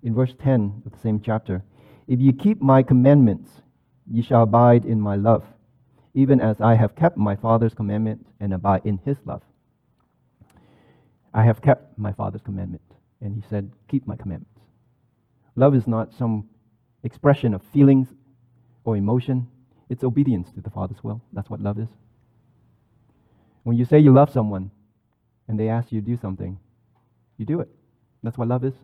In 0.03 0.15
verse 0.15 0.35
10 0.43 0.83
of 0.85 0.93
the 0.93 0.99
same 0.99 1.21
chapter, 1.21 1.63
if 2.07 2.21
ye 2.21 2.33
keep 2.33 2.61
my 2.61 2.83
commandments, 2.83 3.51
ye 4.11 4.23
shall 4.23 4.43
abide 4.43 4.85
in 4.85 5.01
my 5.01 5.17
love, 5.17 5.45
even 6.15 6.41
as 6.41 6.61
I 6.61 6.75
have 6.75 6.95
kept 6.95 7.17
my 7.17 7.37
Father's 7.37 7.75
commandment 7.75 8.27
and 8.41 8.53
abide 8.53 8.83
in 8.85 8.99
his 9.05 9.17
love. 9.25 9.43
I 11.33 11.43
have 11.45 11.61
kept 11.61 11.99
my 11.99 12.13
Father's 12.13 12.43
commandment. 12.43 12.83
And 13.21 13.35
he 13.35 13.43
said, 13.49 13.71
Keep 13.89 14.07
my 14.07 14.17
commandments. 14.17 14.56
Love 15.57 15.75
is 15.75 15.87
not 15.87 16.13
some 16.13 16.49
expression 17.03 17.55
of 17.55 17.63
feelings 17.73 18.09
or 18.85 18.97
emotion, 18.97 19.49
it's 19.89 20.05
obedience 20.05 20.51
to 20.53 20.61
the 20.61 20.71
Father's 20.71 21.03
will. 21.03 21.23
That's 21.33 21.49
what 21.49 21.61
love 21.61 21.79
is. 21.79 21.89
When 23.63 23.77
you 23.77 23.85
say 23.85 23.99
you 23.99 24.13
love 24.13 24.31
someone 24.31 24.71
and 25.49 25.59
they 25.59 25.69
ask 25.69 25.91
you 25.91 26.01
to 26.01 26.07
do 26.07 26.19
something, 26.21 26.59
you 27.39 27.47
do 27.47 27.61
it. 27.61 27.69
That's 28.23 28.37
what 28.37 28.49
love 28.49 28.65
is. 28.65 28.75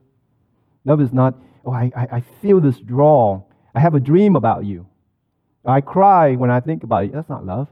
Love 0.85 1.01
is 1.01 1.13
not, 1.13 1.35
oh, 1.65 1.73
I, 1.73 1.93
I, 1.97 2.09
I 2.17 2.21
feel 2.41 2.61
this 2.61 2.79
draw. 2.79 3.43
I 3.75 3.81
have 3.81 3.95
a 3.95 4.01
dream 4.01 4.35
about 4.37 4.65
you. 4.65 4.87
I 5.65 5.81
cry 5.81 6.35
when 6.35 6.51
I 6.51 6.61
think 6.61 6.83
about 6.83 7.05
you. 7.07 7.13
That's 7.13 7.29
not 7.29 7.47
love. 7.47 7.69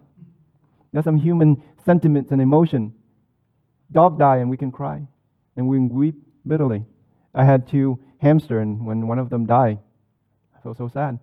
That's 0.93 1.05
some 1.05 1.17
human 1.17 1.63
sentiments 1.85 2.31
and 2.31 2.41
emotion. 2.41 2.95
Dog 3.91 4.19
die 4.19 4.39
and 4.39 4.51
we 4.51 4.57
can 4.57 4.71
cry 4.71 5.03
and 5.57 5.69
we 5.69 5.79
can 5.79 5.89
weep 5.89 6.15
bitterly. 6.47 6.85
I 7.35 7.45
had 7.45 7.69
two 7.69 7.99
hamster 8.21 8.61
and 8.61 8.85
when 8.85 9.07
one 9.07 9.19
of 9.19 9.31
them 9.31 9.47
died, 9.47 9.79
I 10.57 10.63
felt 10.63 10.77
so 10.77 10.89
sad. 10.89 11.19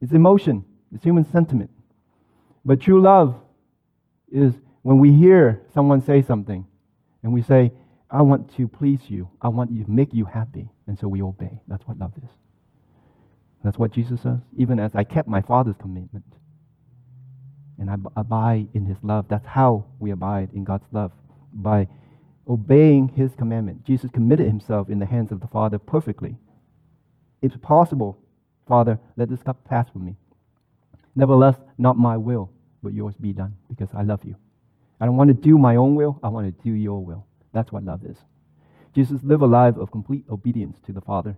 It's 0.00 0.12
emotion, 0.12 0.64
it's 0.94 1.04
human 1.04 1.24
sentiment. 1.30 1.70
But 2.64 2.80
true 2.80 3.00
love 3.00 3.34
is 4.30 4.52
when 4.82 4.98
we 4.98 5.12
hear 5.12 5.62
someone 5.72 6.02
say 6.02 6.22
something 6.22 6.66
and 7.22 7.32
we 7.32 7.42
say, 7.42 7.72
I 8.10 8.22
want 8.22 8.54
to 8.56 8.68
please 8.68 9.00
you. 9.08 9.28
I 9.40 9.48
want 9.48 9.70
to 9.70 9.90
make 9.90 10.12
you 10.12 10.24
happy. 10.24 10.68
And 10.86 10.98
so 10.98 11.08
we 11.08 11.22
obey. 11.22 11.60
That's 11.66 11.86
what 11.86 11.98
love 11.98 12.12
is. 12.22 12.30
That's 13.64 13.78
what 13.78 13.90
Jesus 13.90 14.20
says. 14.22 14.38
Even 14.56 14.78
as 14.78 14.92
I 14.94 15.02
kept 15.02 15.28
my 15.28 15.42
Father's 15.42 15.74
commandment 15.80 16.24
and 17.78 17.90
I 17.90 17.96
abide 18.16 18.68
in 18.74 18.86
his 18.86 18.96
love. 19.02 19.26
That's 19.28 19.46
how 19.46 19.86
we 19.98 20.12
abide 20.12 20.50
in 20.54 20.64
God's 20.64 20.86
love. 20.92 21.12
By 21.52 21.88
obeying 22.48 23.08
his 23.08 23.34
commandment. 23.34 23.84
Jesus 23.84 24.10
committed 24.10 24.46
himself 24.46 24.88
in 24.88 24.98
the 24.98 25.06
hands 25.06 25.32
of 25.32 25.40
the 25.40 25.46
Father 25.48 25.78
perfectly. 25.78 26.36
If 27.42 27.60
possible, 27.60 28.18
Father, 28.68 28.98
let 29.16 29.28
this 29.28 29.42
cup 29.42 29.64
pass 29.64 29.88
from 29.90 30.04
me. 30.04 30.16
Nevertheless, 31.14 31.56
not 31.78 31.96
my 31.96 32.16
will, 32.16 32.50
but 32.82 32.92
yours 32.92 33.14
be 33.20 33.32
done, 33.32 33.56
because 33.68 33.88
I 33.94 34.02
love 34.02 34.24
you. 34.24 34.36
I 35.00 35.06
don't 35.06 35.16
want 35.16 35.28
to 35.28 35.34
do 35.34 35.58
my 35.58 35.76
own 35.76 35.94
will, 35.94 36.18
I 36.22 36.28
want 36.28 36.46
to 36.46 36.62
do 36.62 36.74
your 36.74 37.04
will. 37.04 37.26
That's 37.52 37.72
what 37.72 37.84
love 37.84 38.04
is. 38.04 38.16
Jesus 38.94 39.22
lived 39.22 39.42
a 39.42 39.46
life 39.46 39.76
of 39.76 39.90
complete 39.90 40.24
obedience 40.30 40.78
to 40.86 40.92
the 40.92 41.00
Father. 41.00 41.36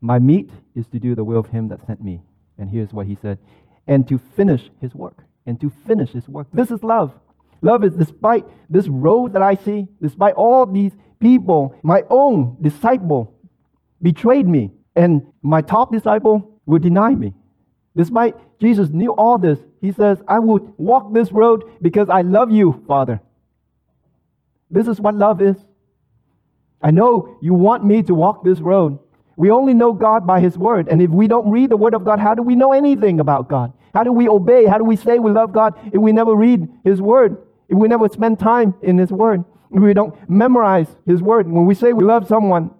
My 0.00 0.18
meat 0.18 0.50
is 0.74 0.86
to 0.88 0.98
do 0.98 1.14
the 1.14 1.24
will 1.24 1.38
of 1.38 1.48
him 1.48 1.68
that 1.68 1.86
sent 1.86 2.02
me. 2.02 2.22
And 2.56 2.70
here's 2.70 2.92
what 2.92 3.06
he 3.06 3.16
said 3.20 3.38
and 3.86 4.06
to 4.08 4.18
finish 4.36 4.70
his 4.80 4.94
work. 4.94 5.24
And 5.46 5.60
to 5.60 5.72
finish 5.86 6.10
his 6.10 6.28
work. 6.28 6.46
This 6.52 6.70
is 6.70 6.82
love. 6.84 7.12
Love 7.62 7.84
is 7.84 7.94
despite 7.94 8.44
this 8.68 8.88
road 8.88 9.34
that 9.34 9.42
I 9.42 9.54
see, 9.54 9.86
despite 10.00 10.34
all 10.34 10.66
these 10.66 10.92
people, 11.20 11.74
my 11.82 12.02
own 12.08 12.56
disciple 12.60 13.34
betrayed 14.00 14.46
me, 14.46 14.70
and 14.96 15.26
my 15.42 15.60
top 15.60 15.92
disciple 15.92 16.60
would 16.66 16.82
deny 16.82 17.14
me. 17.14 17.34
Despite 17.96 18.34
Jesus 18.60 18.88
knew 18.90 19.12
all 19.12 19.36
this, 19.38 19.58
he 19.80 19.92
says, 19.92 20.18
I 20.26 20.38
would 20.38 20.72
walk 20.78 21.12
this 21.12 21.32
road 21.32 21.64
because 21.82 22.08
I 22.08 22.22
love 22.22 22.50
you, 22.50 22.82
Father. 22.86 23.20
This 24.70 24.86
is 24.86 25.00
what 25.00 25.14
love 25.14 25.42
is. 25.42 25.56
I 26.82 26.92
know 26.92 27.38
you 27.42 27.52
want 27.52 27.84
me 27.84 28.02
to 28.04 28.14
walk 28.14 28.44
this 28.44 28.60
road. 28.60 28.98
We 29.36 29.50
only 29.50 29.74
know 29.74 29.92
God 29.92 30.26
by 30.26 30.40
His 30.40 30.56
Word. 30.56 30.88
And 30.88 31.02
if 31.02 31.10
we 31.10 31.26
don't 31.26 31.50
read 31.50 31.70
the 31.70 31.76
Word 31.76 31.94
of 31.94 32.04
God, 32.04 32.18
how 32.18 32.34
do 32.34 32.42
we 32.42 32.54
know 32.54 32.72
anything 32.72 33.20
about 33.20 33.48
God? 33.48 33.72
How 33.92 34.04
do 34.04 34.12
we 34.12 34.28
obey? 34.28 34.66
How 34.66 34.78
do 34.78 34.84
we 34.84 34.96
say 34.96 35.18
we 35.18 35.30
love 35.30 35.52
God 35.52 35.74
if 35.86 36.00
we 36.00 36.12
never 36.12 36.34
read 36.34 36.68
His 36.84 37.02
Word? 37.02 37.38
If 37.70 37.78
we 37.78 37.88
never 37.88 38.08
spend 38.08 38.38
time 38.38 38.74
in 38.82 38.98
His 38.98 39.10
Word? 39.10 39.44
If 39.72 39.80
we 39.80 39.94
don't 39.94 40.28
memorize 40.28 40.88
His 41.06 41.22
Word? 41.22 41.48
When 41.48 41.64
we 41.64 41.74
say 41.74 41.92
we 41.92 42.04
love 42.04 42.26
someone, 42.26 42.72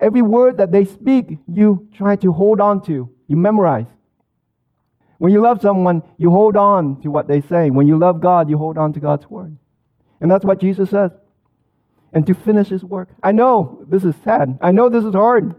every 0.00 0.22
word 0.22 0.56
that 0.56 0.72
they 0.72 0.84
speak, 0.86 1.38
you 1.46 1.88
try 1.94 2.16
to 2.16 2.32
hold 2.32 2.60
on 2.60 2.82
to. 2.86 3.10
You 3.28 3.36
memorize. 3.36 3.86
When 5.18 5.32
you 5.32 5.40
love 5.40 5.60
someone, 5.60 6.02
you 6.18 6.30
hold 6.30 6.56
on 6.56 7.00
to 7.02 7.10
what 7.10 7.28
they 7.28 7.42
say. 7.42 7.70
When 7.70 7.86
you 7.86 7.96
love 7.98 8.20
God, 8.20 8.50
you 8.50 8.58
hold 8.58 8.78
on 8.78 8.92
to 8.94 9.00
God's 9.00 9.30
Word. 9.30 9.56
And 10.20 10.30
that's 10.30 10.44
what 10.44 10.60
Jesus 10.60 10.90
says. 10.90 11.12
And 12.12 12.26
to 12.26 12.34
finish 12.34 12.68
His 12.68 12.82
work. 12.82 13.10
I 13.22 13.32
know 13.32 13.84
this 13.88 14.02
is 14.02 14.14
sad. 14.24 14.58
I 14.60 14.72
know 14.72 14.88
this 14.88 15.04
is 15.04 15.14
hard. 15.14 15.54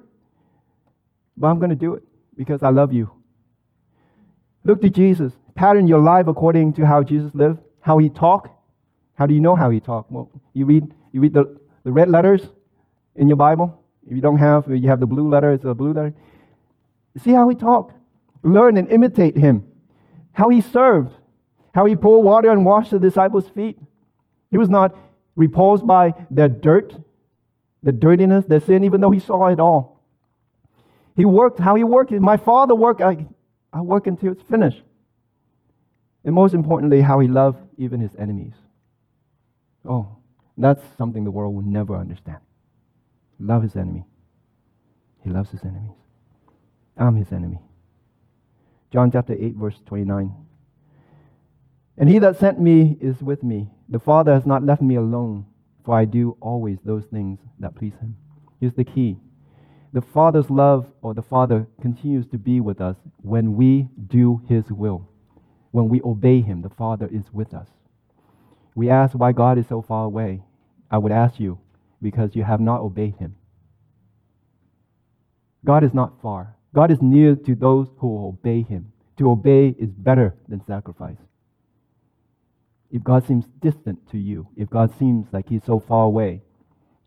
But 1.38 1.47
I'm 1.47 1.59
going 1.59 1.69
to 1.69 1.75
do 1.75 1.93
it 1.93 2.03
because 2.36 2.63
I 2.63 2.69
love 2.69 2.91
you. 2.91 3.12
Look 4.63 4.81
to 4.81 4.89
Jesus. 4.89 5.33
Pattern 5.55 5.88
your 5.88 6.01
life 6.01 6.27
according 6.27 6.73
to 6.73 6.86
how 6.86 7.03
Jesus 7.03 7.31
lived, 7.33 7.59
how 7.79 7.99
he 7.99 8.09
talked. 8.09 8.49
How 9.15 9.26
do 9.26 9.34
you 9.34 9.39
know 9.39 9.56
how 9.56 9.69
he 9.69 9.80
talked? 9.80 10.12
Well, 10.12 10.30
you 10.54 10.65
read, 10.65 10.91
you 11.12 11.21
read 11.21 11.34
the, 11.34 11.58
the 11.84 11.91
red 11.91 12.10
letters 12.10 12.41
in 13.15 13.28
your 13.28 13.38
Bible. 13.38 13.80
If 14.08 14.15
you 14.15 14.21
don't 14.21 14.38
have, 14.38 14.69
you 14.69 14.89
have 14.89 14.99
the 14.99 15.06
blue 15.06 15.30
letter, 15.30 15.54
it's 15.54 15.63
a 15.65 15.73
blue 15.73 15.93
letter. 15.93 16.13
See 17.23 17.32
how 17.32 17.47
he 17.47 17.56
talked. 17.56 17.93
Learn 18.43 18.78
and 18.78 18.89
imitate 18.89 19.38
him. 19.38 19.65
How 20.32 20.49
he 20.49 20.62
served. 20.62 21.13
How 21.73 21.86
he 21.86 21.95
poured 21.95 22.26
water 22.26 22.52
and 22.52 22.65
washed 22.65 22.91
the 22.91 22.99
disciples' 22.99 23.47
feet. 23.49 23.78
He 24.52 24.58
was 24.58 24.69
not 24.69 24.95
repulsed 25.36 25.86
by 25.86 26.13
their 26.30 26.49
dirt, 26.49 26.95
the 27.82 27.91
dirtiness, 27.91 28.45
their 28.45 28.60
sin, 28.60 28.84
even 28.84 29.02
though 29.02 29.12
he 29.12 29.19
saw 29.19 29.47
it 29.47 29.60
all. 29.60 30.02
He 31.15 31.26
worked 31.26 31.60
how 31.60 31.76
he 31.76 31.84
worked. 31.84 32.12
My 32.12 32.38
father 32.38 32.76
worked. 32.76 33.02
I, 33.02 33.26
I 33.71 33.82
work 33.82 34.08
until 34.08 34.32
it's 34.32 34.43
finished. 34.43 34.82
And 36.26 36.34
most 36.34 36.54
importantly, 36.54 37.02
how 37.02 37.19
he 37.19 37.28
loved 37.28 37.60
even 37.78 37.99
his 37.99 38.12
enemies. 38.17 38.54
Oh, 39.87 40.17
that's 40.57 40.81
something 40.97 41.23
the 41.23 41.31
world 41.31 41.55
will 41.55 41.63
never 41.63 41.95
understand. 41.95 42.39
Love 43.39 43.63
his 43.63 43.75
enemy. 43.75 44.05
He 45.23 45.29
loves 45.29 45.49
his 45.49 45.63
enemies. 45.63 45.95
I'm 46.97 47.15
his 47.15 47.31
enemy. 47.31 47.59
John 48.91 49.11
chapter 49.11 49.33
8, 49.33 49.55
verse 49.55 49.79
29. 49.85 50.33
And 51.97 52.09
he 52.09 52.19
that 52.19 52.39
sent 52.39 52.59
me 52.59 52.97
is 53.01 53.21
with 53.21 53.43
me. 53.43 53.69
The 53.89 53.99
Father 53.99 54.33
has 54.33 54.45
not 54.45 54.63
left 54.63 54.81
me 54.81 54.95
alone, 54.95 55.45
for 55.83 55.97
I 55.97 56.05
do 56.05 56.37
always 56.41 56.77
those 56.83 57.05
things 57.05 57.39
that 57.59 57.75
please 57.75 57.93
him. 57.99 58.15
Here's 58.59 58.73
the 58.73 58.83
key 58.83 59.17
the 59.93 60.01
Father's 60.01 60.49
love 60.49 60.87
or 61.03 61.13
the 61.13 61.21
Father 61.21 61.67
continues 61.79 62.25
to 62.27 62.37
be 62.39 62.59
with 62.59 62.81
us 62.81 62.95
when 63.21 63.55
we 63.55 63.87
do 64.07 64.41
His 64.49 64.71
will. 64.71 65.07
When 65.69 65.87
we 65.87 66.01
obey 66.01 66.41
Him, 66.41 66.63
the 66.63 66.69
Father 66.69 67.07
is 67.11 67.31
with 67.31 67.53
us. 67.53 67.67
We 68.75 68.89
ask 68.89 69.13
why 69.13 69.31
God 69.31 69.57
is 69.57 69.67
so 69.67 69.81
far 69.81 70.05
away. 70.05 70.43
I 70.89 70.97
would 70.97 71.12
ask 71.12 71.39
you, 71.39 71.59
because 72.01 72.36
you 72.36 72.43
have 72.43 72.59
not 72.59 72.81
obeyed 72.81 73.15
Him. 73.15 73.36
God 75.65 75.83
is 75.83 75.93
not 75.93 76.21
far. 76.21 76.55
God 76.73 76.91
is 76.91 77.01
near 77.01 77.36
to 77.36 77.55
those 77.55 77.88
who 77.97 78.27
obey 78.27 78.63
Him. 78.63 78.91
To 79.17 79.29
obey 79.29 79.75
is 79.77 79.89
better 79.89 80.36
than 80.47 80.65
sacrifice. 80.65 81.17
If 82.91 83.03
God 83.03 83.25
seems 83.27 83.45
distant 83.62 84.09
to 84.12 84.17
you, 84.17 84.47
if 84.55 84.69
God 84.69 84.91
seems 84.99 85.27
like 85.31 85.49
He's 85.49 85.63
so 85.65 85.79
far 85.79 86.05
away, 86.05 86.41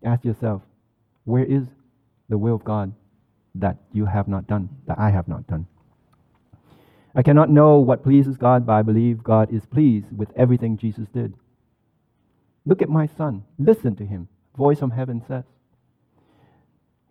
ask 0.03 0.25
yourself, 0.25 0.61
where 1.25 1.45
is 1.45 1.63
the 2.29 2.37
will 2.37 2.55
of 2.55 2.63
God 2.63 2.93
that 3.55 3.77
you 3.91 4.05
have 4.05 4.27
not 4.27 4.47
done, 4.47 4.69
that 4.87 4.99
I 4.99 5.09
have 5.09 5.27
not 5.27 5.47
done? 5.47 5.67
I 7.13 7.23
cannot 7.23 7.49
know 7.49 7.79
what 7.79 8.03
pleases 8.03 8.37
God, 8.37 8.65
but 8.65 8.73
I 8.73 8.81
believe 8.81 9.23
God 9.23 9.53
is 9.53 9.65
pleased 9.65 10.07
with 10.15 10.29
everything 10.35 10.77
Jesus 10.77 11.07
did. 11.13 11.33
Look 12.67 12.81
at 12.81 12.89
my 12.89 13.07
son. 13.17 13.45
Listen 13.57 13.95
to 13.95 14.05
him. 14.05 14.27
Voice 14.57 14.79
from 14.79 14.91
heaven 14.91 15.23
says. 15.25 15.45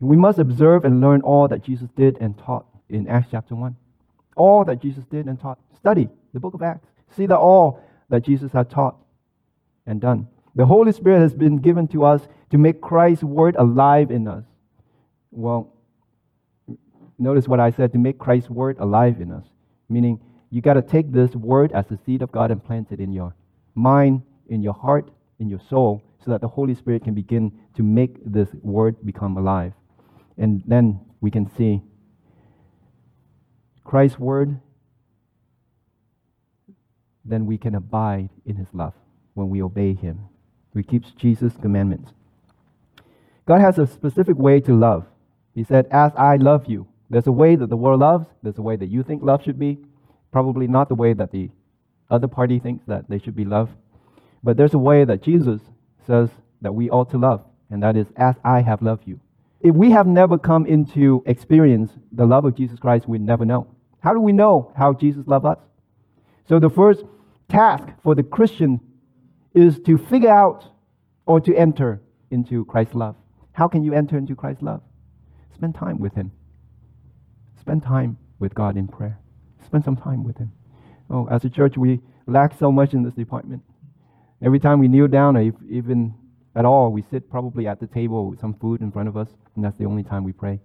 We 0.01 0.17
must 0.17 0.39
observe 0.39 0.85
and 0.85 1.01
learn 1.01 1.23
all 1.23 1.49
that 1.49 1.65
Jesus 1.65 1.89
did 1.97 2.19
and 2.21 2.37
taught 2.37 2.67
in 2.91 3.09
Acts 3.09 3.29
chapter 3.31 3.55
1. 3.55 3.75
All 4.37 4.67
that 4.67 4.83
Jesus 4.83 5.05
did 5.07 5.25
and 5.25 5.41
taught. 5.41 5.59
Study 5.75 6.11
the 6.35 6.41
book 6.41 6.53
of 6.53 6.61
Acts. 6.61 6.87
See 7.17 7.25
the 7.25 7.39
all 7.39 7.83
that 8.11 8.23
Jesus 8.23 8.53
had 8.53 8.69
taught 8.69 8.97
and 9.87 9.99
done. 9.99 10.29
The 10.55 10.67
Holy 10.67 10.93
Spirit 10.93 11.21
has 11.21 11.33
been 11.33 11.57
given 11.57 11.89
to 11.89 12.05
us 12.05 12.21
to 12.51 12.59
make 12.59 12.83
Christ's 12.83 13.25
word 13.25 13.57
alive 13.57 14.11
in 14.11 14.29
us. 14.29 14.45
Well, 15.31 15.73
notice 17.19 17.49
what 17.49 17.61
I 17.61 17.71
said 17.71 17.93
to 17.93 17.99
make 17.99 18.19
Christ's 18.19 18.51
word 18.51 18.77
alive 18.79 19.23
in 19.23 19.33
us. 19.33 19.47
Meaning, 19.89 20.21
you 20.51 20.61
got 20.61 20.75
to 20.75 20.83
take 20.83 21.13
this 21.13 21.35
word 21.35 21.73
as 21.73 21.87
the 21.87 21.99
seed 22.05 22.21
of 22.21 22.31
God 22.31 22.51
and 22.51 22.63
plant 22.63 22.93
it 22.93 23.01
in 23.01 23.13
your 23.13 23.35
mind, 23.75 24.21
in 24.49 24.63
your 24.63 24.75
heart, 24.75 25.11
in 25.39 25.49
your 25.49 25.61
soul, 25.69 26.03
so 26.25 26.31
that 26.31 26.41
the 26.41 26.49
Holy 26.49 26.75
Spirit 26.75 27.05
can 27.05 27.15
begin 27.15 27.53
to 27.75 27.83
make 27.83 28.17
this 28.25 28.49
word 28.63 28.97
become 29.05 29.37
alive. 29.37 29.73
And 30.39 30.63
then 30.67 31.01
we 31.21 31.31
can 31.31 31.51
see 31.57 31.83
Christ's 33.85 34.19
word, 34.19 34.59
then 37.25 37.47
we 37.47 37.59
can 37.59 37.75
abide 37.75 38.31
in 38.45 38.57
his 38.57 38.69
love 38.73 38.95
when 39.35 39.49
we 39.49 39.63
obey 39.63 39.95
him. 39.95 40.21
We 40.75 40.83
keep 40.83 41.05
Jesus' 41.17 41.55
commandments. 41.61 42.13
God 43.47 43.61
has 43.61 43.79
a 43.79 43.87
specific 43.87 44.37
way 44.37 44.61
to 44.61 44.75
love. 44.75 45.07
He 45.55 45.65
said, 45.65 45.87
As 45.91 46.13
I 46.17 46.37
love 46.37 46.67
you. 46.67 46.87
There's 47.09 47.29
a 47.29 47.33
way 47.33 47.55
that 47.55 47.69
the 47.69 47.77
world 47.77 48.01
loves, 48.01 48.27
there's 48.43 48.59
a 48.59 48.63
way 48.63 48.75
that 48.77 48.87
you 48.87 49.05
think 49.05 49.23
love 49.23 49.45
should 49.45 49.59
be, 49.59 49.79
probably 50.33 50.67
not 50.67 50.89
the 50.89 50.97
way 50.97 51.13
that 51.13 51.31
the 51.31 51.51
other 52.11 52.27
party 52.27 52.59
thinks 52.59 52.85
that 52.87 53.09
they 53.09 53.19
should 53.19 53.37
be 53.37 53.45
loved. 53.45 53.73
But 54.47 54.57
there's 54.57 54.75
a 54.75 54.79
way 54.79 55.05
that 55.05 55.25
Jesus 55.25 55.61
says 56.07 56.31
that 56.61 56.73
we 56.73 56.89
ought 56.89 57.11
to 57.11 57.19
love, 57.19 57.45
and 57.69 57.83
that 57.83 57.97
is, 57.97 58.07
As 58.17 58.37
I 58.45 58.61
have 58.61 58.81
loved 58.81 59.03
you. 59.05 59.19
If 59.61 59.75
we 59.75 59.91
have 59.91 60.07
never 60.07 60.39
come 60.39 60.67
into 60.67 61.25
experience 61.27 61.91
the 62.13 62.27
love 62.27 62.45
of 62.45 62.55
Jesus 62.55 62.79
Christ, 62.79 63.09
we 63.09 63.19
never 63.19 63.45
know. 63.45 63.67
How 63.99 64.15
do 64.15 64.21
we 64.21 64.31
know 64.31 64.73
how 64.77 64.93
Jesus 64.93 65.27
loved 65.27 65.47
us? 65.47 65.59
So 66.49 66.61
the 66.61 66.71
first 66.71 67.03
task 67.49 67.89
for 68.05 68.15
the 68.15 68.23
Christian 68.23 68.79
is 69.53 69.81
to 69.81 69.99
figure 69.99 70.31
out 70.31 70.65
or 71.27 71.41
to 71.41 71.53
enter 71.53 72.01
into 72.31 72.65
Christ's 72.67 72.95
love. 72.95 73.17
How 73.51 73.67
can 73.67 73.83
you 73.83 73.95
enter 73.95 74.17
into 74.17 74.37
Christ's 74.37 74.63
love? 74.63 74.81
Spend 75.57 75.75
time 75.75 75.99
with 75.99 76.15
Him. 76.15 76.31
Spend 77.59 77.83
time 77.83 78.17
with 78.39 78.55
God 78.55 78.77
in 78.77 78.87
prayer. 78.87 79.19
Spend 79.65 79.83
some 79.83 79.97
time 79.97 80.23
with 80.23 80.39
Him. 80.39 80.53
Oh, 81.11 81.27
as 81.33 81.45
a 81.45 81.51
church, 81.51 81.77
we 81.77 81.99
lack 82.29 82.57
so 82.57 82.71
much 82.71 82.95
in 82.95 83.03
this 83.03 83.15
department. 83.15 83.65
Every 84.47 84.61
time 84.61 84.79
we 84.79 84.87
kneel 84.87 85.09
down, 85.09 85.37
or 85.37 85.41
if, 85.41 85.55
even 85.69 86.15
at 86.55 86.65
all, 86.65 86.93
we 86.93 87.03
sit 87.11 87.29
probably 87.29 87.67
at 87.67 87.81
the 87.81 87.89
table 87.89 88.31
with 88.31 88.39
some 88.39 88.55
food 88.55 88.81
in 88.81 88.93
front 88.93 89.09
of 89.09 89.17
us, 89.17 89.27
and 89.57 89.65
that's 89.65 89.77
the 89.77 89.87
only 89.87 90.05
time 90.05 90.23
we 90.23 90.33
pray. 90.33 90.61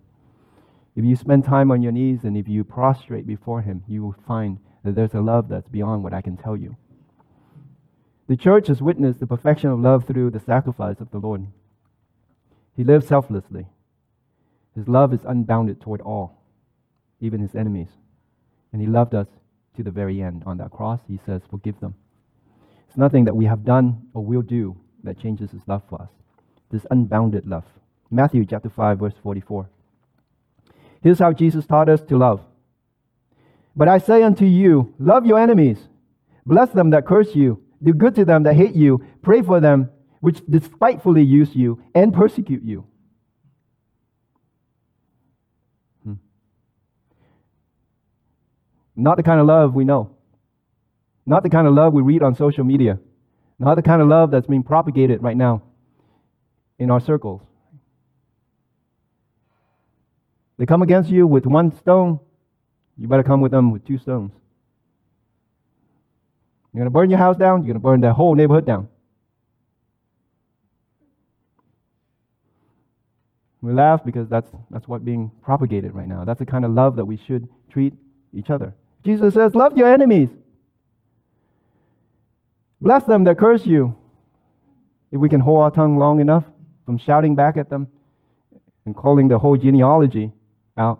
If 0.96 1.04
you 1.04 1.16
spend 1.16 1.46
time 1.46 1.72
on 1.72 1.82
your 1.82 1.92
knees 1.92 2.24
and 2.24 2.38
if 2.38 2.48
you 2.48 2.64
prostrate 2.64 3.26
before 3.26 3.64
Him, 3.64 3.84
you 3.88 4.04
will 4.04 4.16
find 4.28 4.60
that 4.84 4.94
there's 4.94 5.16
a 5.16 5.20
love 5.20 5.50
that's 5.50 5.68
beyond 5.68 6.04
what 6.04 6.14
I 6.14 6.22
can 6.22 6.38
tell 6.38 6.56
you. 6.56 6.76
The 8.28 8.38
church 8.38 8.68
has 8.68 8.84
witnessed 8.84 9.20
the 9.20 9.26
perfection 9.26 9.72
of 9.72 9.80
love 9.80 10.06
through 10.06 10.30
the 10.30 10.40
sacrifice 10.40 11.00
of 11.00 11.10
the 11.10 11.18
Lord. 11.18 11.48
He 12.78 12.84
lived 12.84 13.08
selflessly. 13.08 13.66
His 14.76 14.88
love 14.88 15.12
is 15.12 15.26
unbounded 15.26 15.82
toward 15.82 16.02
all, 16.02 16.44
even 17.20 17.42
his 17.42 17.56
enemies. 17.56 17.90
And 18.72 18.80
he 18.80 18.88
loved 18.88 19.16
us 19.16 19.28
to 19.76 19.82
the 19.82 19.90
very 19.90 20.22
end. 20.22 20.44
On 20.46 20.58
that 20.58 20.70
cross, 20.70 21.00
he 21.08 21.20
says, 21.26 21.42
Forgive 21.50 21.80
them. 21.80 21.96
It's 22.92 22.98
nothing 22.98 23.24
that 23.24 23.38
we 23.38 23.46
have 23.46 23.64
done 23.64 24.10
or 24.14 24.22
will 24.22 24.42
do 24.42 24.76
that 25.06 25.18
changes 25.18 25.50
his 25.50 25.62
love 25.66 25.82
for 25.90 26.02
us. 26.02 26.10
This 26.72 26.86
unbounded 26.92 27.48
love. 27.48 27.64
Matthew 28.10 28.46
chapter 28.46 28.70
5, 28.70 29.00
verse 29.00 29.14
44. 29.24 29.70
Here's 31.02 31.20
how 31.20 31.32
Jesus 31.32 31.66
taught 31.66 31.88
us 31.88 32.02
to 32.10 32.18
love. 32.18 32.42
But 33.78 33.88
I 33.88 33.98
say 33.98 34.24
unto 34.24 34.44
you, 34.44 34.94
love 35.00 35.26
your 35.26 35.40
enemies, 35.40 35.78
bless 36.46 36.72
them 36.72 36.90
that 36.90 37.06
curse 37.06 37.34
you, 37.34 37.64
do 37.82 37.94
good 37.94 38.14
to 38.16 38.26
them 38.26 38.44
that 38.44 38.56
hate 38.56 38.76
you, 38.76 39.06
pray 39.22 39.42
for 39.42 39.62
them 39.62 39.90
which 40.20 40.42
despitefully 40.50 41.24
use 41.24 41.56
you 41.56 41.82
and 41.96 42.14
persecute 42.14 42.62
you. 42.62 42.84
Hmm. 46.04 46.16
Not 48.98 49.16
the 49.16 49.24
kind 49.24 49.40
of 49.40 49.48
love 49.48 49.76
we 49.76 49.86
know. 49.86 50.18
Not 51.32 51.44
the 51.44 51.50
kind 51.50 51.66
of 51.66 51.74
love 51.74 51.94
we 51.94 52.02
read 52.02 52.24
on 52.24 52.36
social 52.36 52.66
media. 52.66 53.00
Not 53.58 53.76
the 53.76 53.82
kind 53.82 54.02
of 54.02 54.10
love 54.10 54.32
that's 54.32 54.48
being 54.48 54.64
propagated 54.64 55.24
right 55.24 55.38
now 55.38 55.62
in 56.78 56.92
our 56.92 57.00
circles. 57.00 57.42
They 60.58 60.66
come 60.66 60.82
against 60.82 61.10
you 61.10 61.26
with 61.26 61.46
one 61.46 61.74
stone, 61.78 62.20
you 62.98 63.08
better 63.08 63.24
come 63.24 63.40
with 63.40 63.54
them 63.54 63.72
with 63.72 63.88
two 63.88 63.98
stones. 63.98 64.34
You're 66.74 66.82
going 66.82 66.88
to 66.88 66.92
burn 66.92 67.10
your 67.10 67.20
house 67.20 67.38
down, 67.38 67.60
you're 67.60 67.68
going 67.68 67.74
to 67.76 67.80
burn 67.80 68.02
that 68.02 68.12
whole 68.12 68.36
neighborhood 68.36 68.66
down. 68.66 68.90
We 73.62 73.72
laugh 73.72 74.04
because 74.04 74.28
that's, 74.28 74.52
that's 74.70 74.86
what's 74.86 75.06
being 75.06 75.32
propagated 75.42 75.96
right 75.96 76.10
now. 76.10 76.26
That's 76.26 76.40
the 76.40 76.46
kind 76.46 76.66
of 76.66 76.72
love 76.72 76.98
that 76.98 77.06
we 77.06 77.16
should 77.16 77.48
treat 77.70 77.94
each 78.34 78.50
other. 78.50 78.74
Jesus 79.06 79.34
says, 79.34 79.56
Love 79.56 79.78
your 79.78 79.88
enemies. 79.88 80.28
Bless 82.82 83.04
them 83.04 83.24
that 83.26 83.38
curse 83.38 83.66
you. 83.66 83.96
If 85.12 85.20
we 85.20 85.30
can 85.30 85.40
hold 85.40 85.60
our 85.60 85.72
tongue 85.72 85.98
long 85.98 86.20
enough 86.20 86.46
from 86.86 86.98
shouting 86.98 87.36
back 87.36 87.58
at 87.58 87.70
them 87.70 87.88
and 88.86 88.96
calling 88.96 89.28
the 89.28 89.38
whole 89.38 89.56
genealogy 89.56 90.32
out. 90.78 91.00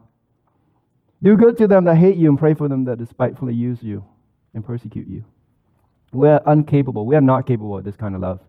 Do 1.24 1.36
good 1.36 1.58
to 1.58 1.68
them 1.68 1.86
that 1.86 1.96
hate 1.96 2.18
you 2.18 2.30
and 2.30 2.38
pray 2.38 2.54
for 2.54 2.68
them 2.68 2.86
that 2.86 2.98
despitefully 2.98 3.54
use 3.54 3.82
you 3.82 4.06
and 4.54 4.66
persecute 4.66 5.08
you. 5.08 5.24
We're 6.12 6.42
incapable. 6.46 7.06
We 7.06 7.16
are 7.16 7.22
not 7.22 7.48
capable 7.48 7.78
of 7.78 7.84
this 7.84 7.96
kind 7.96 8.16
of 8.16 8.22
love. 8.22 8.42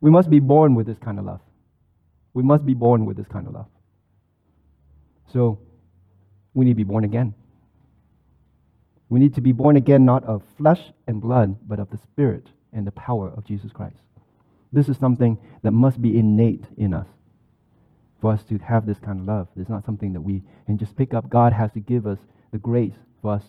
We 0.00 0.10
must 0.10 0.28
be 0.28 0.40
born 0.40 0.74
with 0.74 0.86
this 0.86 0.98
kind 0.98 1.18
of 1.18 1.24
love. 1.24 1.40
We 2.34 2.42
must 2.42 2.66
be 2.66 2.74
born 2.74 3.06
with 3.06 3.16
this 3.16 3.28
kind 3.28 3.46
of 3.46 3.54
love. 3.54 3.66
So, 5.32 5.60
we 6.52 6.64
need 6.64 6.72
to 6.72 6.76
be 6.76 6.84
born 6.84 7.04
again. 7.04 7.34
We 9.08 9.20
need 9.20 9.34
to 9.34 9.40
be 9.40 9.52
born 9.52 9.76
again 9.76 10.04
not 10.04 10.24
of 10.24 10.42
flesh 10.58 10.80
and 11.06 11.20
blood, 11.20 11.56
but 11.66 11.78
of 11.78 11.90
the 11.90 11.98
Spirit 11.98 12.48
and 12.74 12.86
the 12.86 12.92
power 12.92 13.32
of 13.34 13.44
Jesus 13.44 13.72
Christ. 13.72 13.96
This 14.72 14.88
is 14.88 14.98
something 14.98 15.38
that 15.62 15.70
must 15.70 16.02
be 16.02 16.18
innate 16.18 16.64
in 16.76 16.92
us 16.92 17.06
for 18.20 18.32
us 18.32 18.42
to 18.44 18.58
have 18.58 18.86
this 18.86 18.98
kind 18.98 19.20
of 19.20 19.26
love. 19.26 19.48
It's 19.56 19.70
not 19.70 19.84
something 19.84 20.12
that 20.14 20.20
we 20.20 20.42
can 20.66 20.78
just 20.78 20.96
pick 20.96 21.14
up. 21.14 21.30
God 21.30 21.52
has 21.52 21.70
to 21.72 21.80
give 21.80 22.06
us 22.06 22.18
the 22.52 22.58
grace 22.58 22.94
for 23.22 23.34
us 23.34 23.42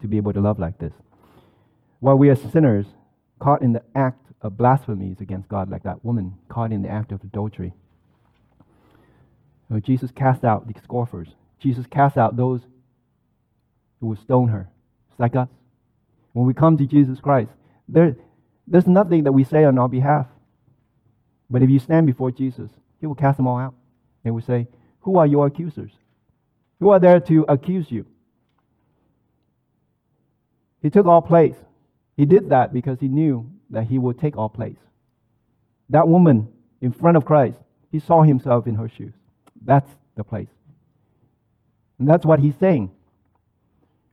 to 0.00 0.08
be 0.08 0.16
able 0.16 0.32
to 0.32 0.40
love 0.40 0.58
like 0.58 0.78
this. 0.78 0.92
While 2.00 2.18
we 2.18 2.28
are 2.30 2.36
sinners, 2.36 2.86
caught 3.38 3.62
in 3.62 3.72
the 3.72 3.82
act 3.94 4.26
of 4.40 4.56
blasphemies 4.56 5.20
against 5.20 5.48
God, 5.48 5.70
like 5.70 5.84
that 5.84 6.04
woman 6.04 6.34
caught 6.48 6.72
in 6.72 6.82
the 6.82 6.88
act 6.88 7.12
of 7.12 7.22
adultery, 7.22 7.72
Jesus 9.82 10.10
cast 10.10 10.44
out 10.44 10.66
the 10.66 10.74
scoffers. 10.82 11.28
Jesus 11.58 11.86
cast 11.86 12.18
out 12.18 12.36
those 12.36 12.60
who 14.00 14.08
would 14.08 14.18
stone 14.18 14.48
her. 14.48 14.68
It's 15.10 15.20
like 15.20 15.36
us. 15.36 15.48
When 16.32 16.46
we 16.46 16.54
come 16.54 16.76
to 16.76 16.86
Jesus 16.86 17.20
Christ, 17.20 17.50
there, 17.88 18.16
there's 18.72 18.86
nothing 18.86 19.24
that 19.24 19.32
we 19.32 19.44
say 19.44 19.64
on 19.64 19.78
our 19.78 19.88
behalf. 19.88 20.26
But 21.50 21.62
if 21.62 21.68
you 21.68 21.78
stand 21.78 22.06
before 22.06 22.30
Jesus, 22.30 22.70
He 23.00 23.06
will 23.06 23.14
cast 23.14 23.36
them 23.36 23.46
all 23.46 23.58
out. 23.58 23.74
And 24.24 24.34
we 24.34 24.40
say, 24.40 24.66
Who 25.00 25.18
are 25.18 25.26
your 25.26 25.46
accusers? 25.46 25.90
Who 26.80 26.88
are 26.88 26.98
there 26.98 27.20
to 27.20 27.44
accuse 27.50 27.90
you? 27.90 28.06
He 30.80 30.88
took 30.88 31.04
all 31.04 31.20
place. 31.20 31.54
He 32.16 32.24
did 32.24 32.48
that 32.48 32.72
because 32.72 32.98
he 32.98 33.08
knew 33.08 33.50
that 33.68 33.84
he 33.84 33.98
would 33.98 34.18
take 34.18 34.38
all 34.38 34.48
place. 34.48 34.78
That 35.90 36.08
woman 36.08 36.48
in 36.80 36.92
front 36.92 37.18
of 37.18 37.26
Christ, 37.26 37.58
he 37.90 38.00
saw 38.00 38.22
himself 38.22 38.66
in 38.66 38.74
her 38.76 38.88
shoes. 38.88 39.12
That's 39.62 39.90
the 40.16 40.24
place. 40.24 40.48
And 41.98 42.08
that's 42.08 42.24
what 42.24 42.40
he's 42.40 42.56
saying. 42.56 42.90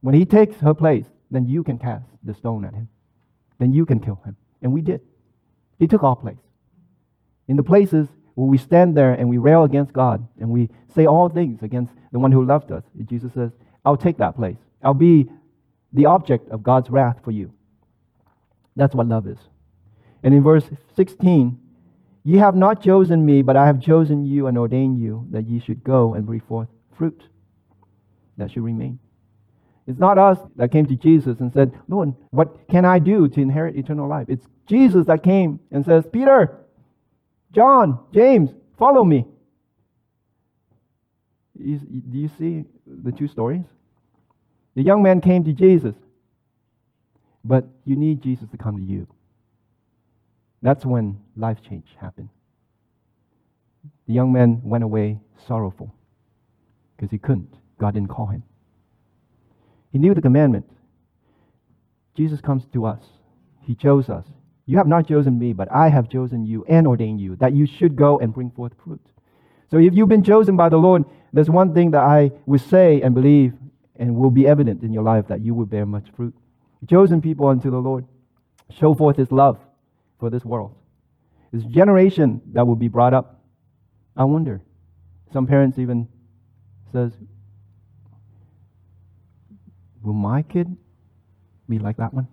When 0.01 0.15
he 0.15 0.25
takes 0.25 0.57
her 0.57 0.73
place, 0.73 1.05
then 1.31 1.47
you 1.47 1.63
can 1.63 1.79
cast 1.79 2.05
the 2.23 2.33
stone 2.33 2.65
at 2.65 2.73
him. 2.73 2.89
Then 3.57 3.71
you 3.71 3.85
can 3.85 4.01
kill 4.01 4.21
him. 4.25 4.35
And 4.61 4.73
we 4.73 4.81
did. 4.81 5.01
He 5.77 5.87
took 5.87 6.03
our 6.03 6.15
place. 6.15 6.37
In 7.47 7.55
the 7.55 7.63
places 7.63 8.07
where 8.35 8.47
we 8.47 8.57
stand 8.57 8.95
there 8.95 9.13
and 9.13 9.29
we 9.29 9.37
rail 9.37 9.63
against 9.63 9.93
God 9.93 10.27
and 10.39 10.49
we 10.49 10.69
say 10.93 11.05
all 11.05 11.29
things 11.29 11.63
against 11.63 11.93
the 12.11 12.19
one 12.19 12.31
who 12.31 12.45
loved 12.45 12.71
us, 12.71 12.83
Jesus 13.05 13.33
says, 13.33 13.51
I'll 13.85 13.97
take 13.97 14.17
that 14.17 14.35
place. 14.35 14.57
I'll 14.83 14.93
be 14.93 15.29
the 15.93 16.05
object 16.05 16.49
of 16.49 16.63
God's 16.63 16.89
wrath 16.89 17.17
for 17.23 17.31
you. 17.31 17.51
That's 18.75 18.93
what 18.93 19.07
love 19.07 19.27
is. 19.27 19.39
And 20.23 20.33
in 20.33 20.43
verse 20.43 20.65
16, 20.95 21.57
Ye 22.23 22.37
have 22.37 22.55
not 22.55 22.83
chosen 22.83 23.25
me, 23.25 23.41
but 23.41 23.55
I 23.55 23.65
have 23.65 23.81
chosen 23.81 24.25
you 24.25 24.47
and 24.47 24.57
ordained 24.57 24.99
you 24.99 25.25
that 25.31 25.47
ye 25.47 25.59
should 25.59 25.83
go 25.83 26.13
and 26.13 26.25
bring 26.25 26.41
forth 26.41 26.67
fruit 26.97 27.23
that 28.37 28.51
should 28.51 28.63
remain. 28.63 28.99
It's 29.89 29.99
not 29.99 30.19
us 30.19 30.37
that 30.55 30.71
came 30.71 30.85
to 30.85 30.95
Jesus 30.95 31.39
and 31.39 31.51
said, 31.51 31.73
Lord, 31.87 32.13
what 32.29 32.67
can 32.69 32.85
I 32.85 32.99
do 32.99 33.27
to 33.27 33.41
inherit 33.41 33.75
eternal 33.75 34.07
life? 34.07 34.27
It's 34.29 34.45
Jesus 34.67 35.07
that 35.07 35.23
came 35.23 35.59
and 35.71 35.83
says, 35.83 36.05
Peter, 36.13 36.59
John, 37.53 37.97
James, 38.13 38.51
follow 38.77 39.03
me. 39.03 39.25
do 41.57 42.17
you 42.19 42.29
see 42.37 42.65
the 42.85 43.11
two 43.11 43.27
stories? 43.27 43.63
The 44.75 44.83
young 44.83 45.01
man 45.01 45.21
came 45.21 45.43
to 45.45 45.53
Jesus, 45.53 45.95
but 47.43 47.65
you 47.83 47.95
need 47.95 48.21
Jesus 48.21 48.47
to 48.51 48.57
come 48.57 48.77
to 48.77 48.83
you. 48.83 49.07
That's 50.61 50.85
when 50.85 51.19
life 51.35 51.63
change 51.67 51.87
happened. 51.99 52.29
The 54.05 54.13
young 54.13 54.31
man 54.31 54.61
went 54.63 54.83
away 54.83 55.19
sorrowful 55.47 55.95
because 56.95 57.09
he 57.09 57.17
couldn't. 57.17 57.55
God 57.79 57.95
didn't 57.95 58.09
call 58.09 58.27
him. 58.27 58.43
He 59.91 59.97
knew 59.97 60.13
the 60.13 60.21
commandment. 60.21 60.65
Jesus 62.15 62.41
comes 62.41 62.65
to 62.73 62.85
us. 62.85 63.01
He 63.61 63.75
chose 63.75 64.09
us. 64.09 64.25
You 64.65 64.77
have 64.77 64.87
not 64.87 65.07
chosen 65.07 65.39
me, 65.39 65.53
but 65.53 65.71
I 65.71 65.89
have 65.89 66.09
chosen 66.09 66.45
you 66.45 66.63
and 66.67 66.85
ordained 66.85 67.19
you 67.19 67.35
that 67.37 67.53
you 67.53 67.65
should 67.65 67.95
go 67.95 68.19
and 68.19 68.33
bring 68.33 68.51
forth 68.51 68.73
fruit. 68.83 69.01
So 69.71 69.77
if 69.77 69.93
you've 69.93 70.09
been 70.09 70.23
chosen 70.23 70.55
by 70.55 70.69
the 70.69 70.77
Lord, 70.77 71.05
there's 71.33 71.49
one 71.49 71.73
thing 71.73 71.91
that 71.91 72.03
I 72.03 72.31
would 72.45 72.61
say 72.61 73.01
and 73.01 73.15
believe 73.15 73.53
and 73.95 74.15
will 74.15 74.31
be 74.31 74.47
evident 74.47 74.83
in 74.83 74.93
your 74.93 75.03
life 75.03 75.27
that 75.27 75.41
you 75.41 75.53
will 75.53 75.65
bear 75.65 75.85
much 75.85 76.07
fruit. 76.15 76.35
Chosen 76.87 77.21
people 77.21 77.47
unto 77.47 77.69
the 77.69 77.77
Lord. 77.77 78.05
Show 78.71 78.93
forth 78.93 79.17
his 79.17 79.31
love 79.31 79.57
for 80.19 80.29
this 80.29 80.45
world. 80.45 80.75
This 81.51 81.63
generation 81.63 82.41
that 82.53 82.65
will 82.65 82.75
be 82.75 82.87
brought 82.87 83.13
up. 83.13 83.41
I 84.15 84.23
wonder. 84.23 84.61
Some 85.33 85.47
parents 85.47 85.77
even 85.79 86.07
says, 86.91 87.11
Will 90.03 90.13
my 90.13 90.41
kid 90.41 90.75
be 91.67 91.79
like 91.79 91.97
that 91.97 92.13
one? 92.13 92.27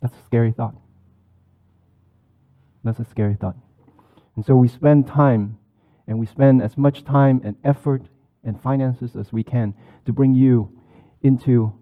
That's 0.00 0.14
a 0.14 0.24
scary 0.26 0.52
thought. 0.52 0.74
That's 2.82 2.98
a 2.98 3.04
scary 3.04 3.34
thought. 3.34 3.56
And 4.36 4.44
so 4.44 4.56
we 4.56 4.68
spend 4.68 5.06
time 5.06 5.58
and 6.06 6.18
we 6.18 6.26
spend 6.26 6.62
as 6.62 6.76
much 6.76 7.04
time 7.04 7.40
and 7.44 7.56
effort 7.64 8.02
and 8.42 8.60
finances 8.60 9.16
as 9.16 9.32
we 9.32 9.44
can 9.44 9.74
to 10.06 10.12
bring 10.12 10.34
you 10.34 10.70
into 11.22 11.72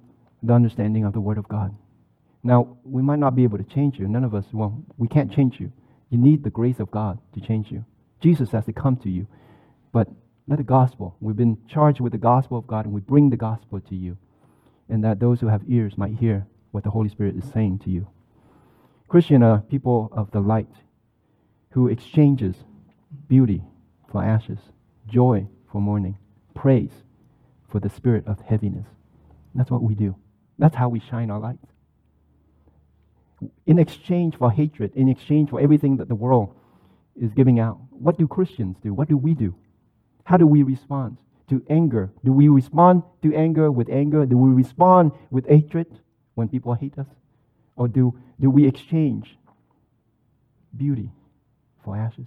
the 0.43 0.53
understanding 0.53 1.05
of 1.05 1.13
the 1.13 1.21
Word 1.21 1.39
of 1.39 1.49
God. 1.49 1.75
Now, 2.43 2.77
we 2.85 3.03
might 3.03 3.19
not 3.19 3.35
be 3.35 3.45
able 3.45 3.59
to 3.59 3.65
change 3.65 3.99
you. 3.99 4.09
None 4.09 4.25
of 4.25 4.35
us, 4.35 4.45
well, 4.53 4.83
we 4.97 5.09
can't 5.09 5.33
change 5.33 5.61
you. 5.61 5.73
You 6.11 6.19
need 6.19 6.43
the 6.43 6.51
grace 6.51 6.81
of 6.81 6.91
God 6.91 7.19
to 7.35 7.41
change 7.41 7.71
you. 7.71 7.85
Jesus 8.21 8.51
has 8.51 8.65
to 8.67 8.73
come 8.73 8.97
to 8.99 9.11
you. 9.11 9.27
But 9.93 10.09
let 10.49 10.57
the 10.57 10.65
gospel, 10.65 11.15
we've 11.21 11.37
been 11.37 11.59
charged 11.69 12.01
with 12.01 12.13
the 12.13 12.19
gospel 12.19 12.57
of 12.57 12.67
God, 12.67 12.87
and 12.87 12.95
we 12.95 13.03
bring 13.03 13.29
the 13.29 13.37
gospel 13.37 13.81
to 13.81 13.95
you. 13.95 14.17
And 14.89 15.05
that 15.05 15.21
those 15.21 15.41
who 15.41 15.49
have 15.49 15.63
ears 15.69 15.99
might 15.99 16.15
hear 16.15 16.47
what 16.71 16.85
the 16.85 16.91
Holy 16.91 17.11
Spirit 17.11 17.37
is 17.37 17.45
saying 17.53 17.81
to 17.81 17.91
you. 17.91 18.09
Christian 19.09 19.43
are 19.43 19.61
people 19.61 20.09
of 20.11 20.31
the 20.31 20.41
light 20.41 20.69
who 21.71 21.89
exchanges 21.89 22.57
beauty 23.29 23.63
for 24.11 24.25
ashes, 24.25 24.59
joy 25.07 25.47
for 25.71 25.83
mourning, 25.83 26.17
praise 26.55 26.93
for 27.69 27.79
the 27.79 27.91
spirit 27.91 28.27
of 28.27 28.41
heaviness. 28.41 28.87
That's 29.55 29.71
what 29.71 29.83
we 29.83 29.95
do. 29.95 30.17
That's 30.59 30.77
how 30.77 30.89
we 30.89 31.01
shine 31.01 31.31
our 31.31 31.39
light. 31.39 31.59
In 33.67 33.79
exchange 33.79 34.37
for 34.37 34.51
hatred, 34.51 34.93
in 34.95 35.11
exchange 35.11 35.51
for 35.51 35.61
everything 35.61 35.99
that 35.99 36.09
the 36.09 36.15
world 36.15 36.55
is 37.21 37.33
giving 37.33 37.61
out, 37.61 37.79
what 37.91 38.17
do 38.17 38.27
Christians 38.27 38.79
do? 38.83 38.95
What 38.95 39.09
do 39.09 39.19
we 39.19 39.35
do? 39.35 39.55
How 40.29 40.37
do 40.37 40.47
we 40.47 40.63
respond 40.63 41.17
to 41.49 41.65
anger? 41.71 42.11
Do 42.23 42.35
we 42.35 42.49
respond 42.49 43.03
to 43.23 43.35
anger 43.35 43.73
with 43.73 43.89
anger? 43.89 44.27
Do 44.27 44.37
we 44.37 44.51
respond 44.51 45.13
with 45.31 45.49
hatred 45.49 45.87
when 46.35 46.49
people 46.49 46.75
hate 46.75 46.99
us? 46.99 47.07
Or 47.77 47.89
do, 47.89 48.13
do 48.39 48.51
we 48.51 48.67
exchange 48.67 49.39
beauty 50.77 51.09
for 51.83 51.97
ashes, 51.97 52.27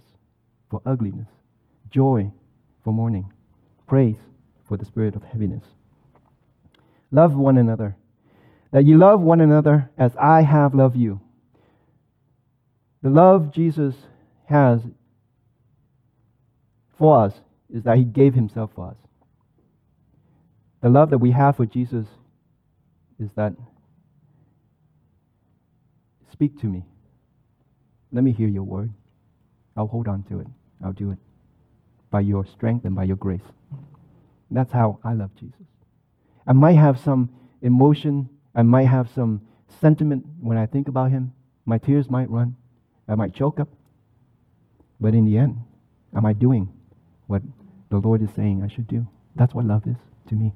for 0.68 0.82
ugliness, 0.84 1.28
joy 1.92 2.32
for 2.82 2.92
mourning, 2.92 3.32
praise 3.86 4.18
for 4.64 4.76
the 4.76 4.84
spirit 4.84 5.14
of 5.14 5.22
heaviness? 5.22 5.62
Love 7.12 7.36
one 7.36 7.56
another, 7.56 7.94
that 8.72 8.84
you 8.84 8.98
love 8.98 9.20
one 9.20 9.40
another 9.40 9.92
as 9.96 10.10
I 10.16 10.42
have 10.42 10.74
loved 10.74 10.96
you. 10.96 11.20
The 13.00 13.10
love 13.10 13.52
Jesus 13.52 13.94
has 14.46 14.80
for 16.98 17.26
us 17.26 17.34
is 17.72 17.82
that 17.84 17.96
he 17.96 18.04
gave 18.04 18.34
himself 18.34 18.70
for 18.74 18.88
us. 18.88 18.96
The 20.82 20.88
love 20.88 21.10
that 21.10 21.18
we 21.18 21.30
have 21.30 21.56
for 21.56 21.66
Jesus 21.66 22.06
is 23.18 23.30
that 23.36 23.54
Speak 26.32 26.58
to 26.60 26.66
me. 26.66 26.82
Let 28.10 28.24
me 28.24 28.32
hear 28.32 28.48
your 28.48 28.64
word. 28.64 28.90
I'll 29.76 29.86
hold 29.86 30.08
on 30.08 30.24
to 30.24 30.40
it. 30.40 30.46
I'll 30.84 30.92
do 30.92 31.12
it 31.12 31.18
by 32.10 32.20
your 32.20 32.44
strength 32.44 32.84
and 32.84 32.96
by 32.96 33.04
your 33.04 33.16
grace. 33.16 33.42
That's 34.50 34.72
how 34.72 34.98
I 35.04 35.12
love 35.12 35.30
Jesus. 35.38 35.62
I 36.46 36.52
might 36.52 36.72
have 36.76 36.98
some 36.98 37.30
emotion, 37.62 38.28
I 38.54 38.62
might 38.62 38.88
have 38.88 39.08
some 39.14 39.42
sentiment 39.80 40.26
when 40.40 40.58
I 40.58 40.66
think 40.66 40.88
about 40.88 41.10
him. 41.10 41.32
My 41.64 41.78
tears 41.78 42.10
might 42.10 42.28
run, 42.28 42.56
I 43.06 43.14
might 43.14 43.34
choke 43.34 43.60
up. 43.60 43.68
But 45.00 45.14
in 45.14 45.24
the 45.24 45.38
end, 45.38 45.58
am 46.14 46.26
I 46.26 46.32
doing 46.32 46.68
what 47.28 47.42
the 47.92 47.98
Lord 47.98 48.22
is 48.22 48.30
saying 48.34 48.62
I 48.64 48.74
should 48.74 48.88
do? 48.88 49.06
That's 49.36 49.54
what 49.54 49.66
love 49.66 49.86
is 49.86 49.96
to 50.28 50.34
me. 50.34 50.54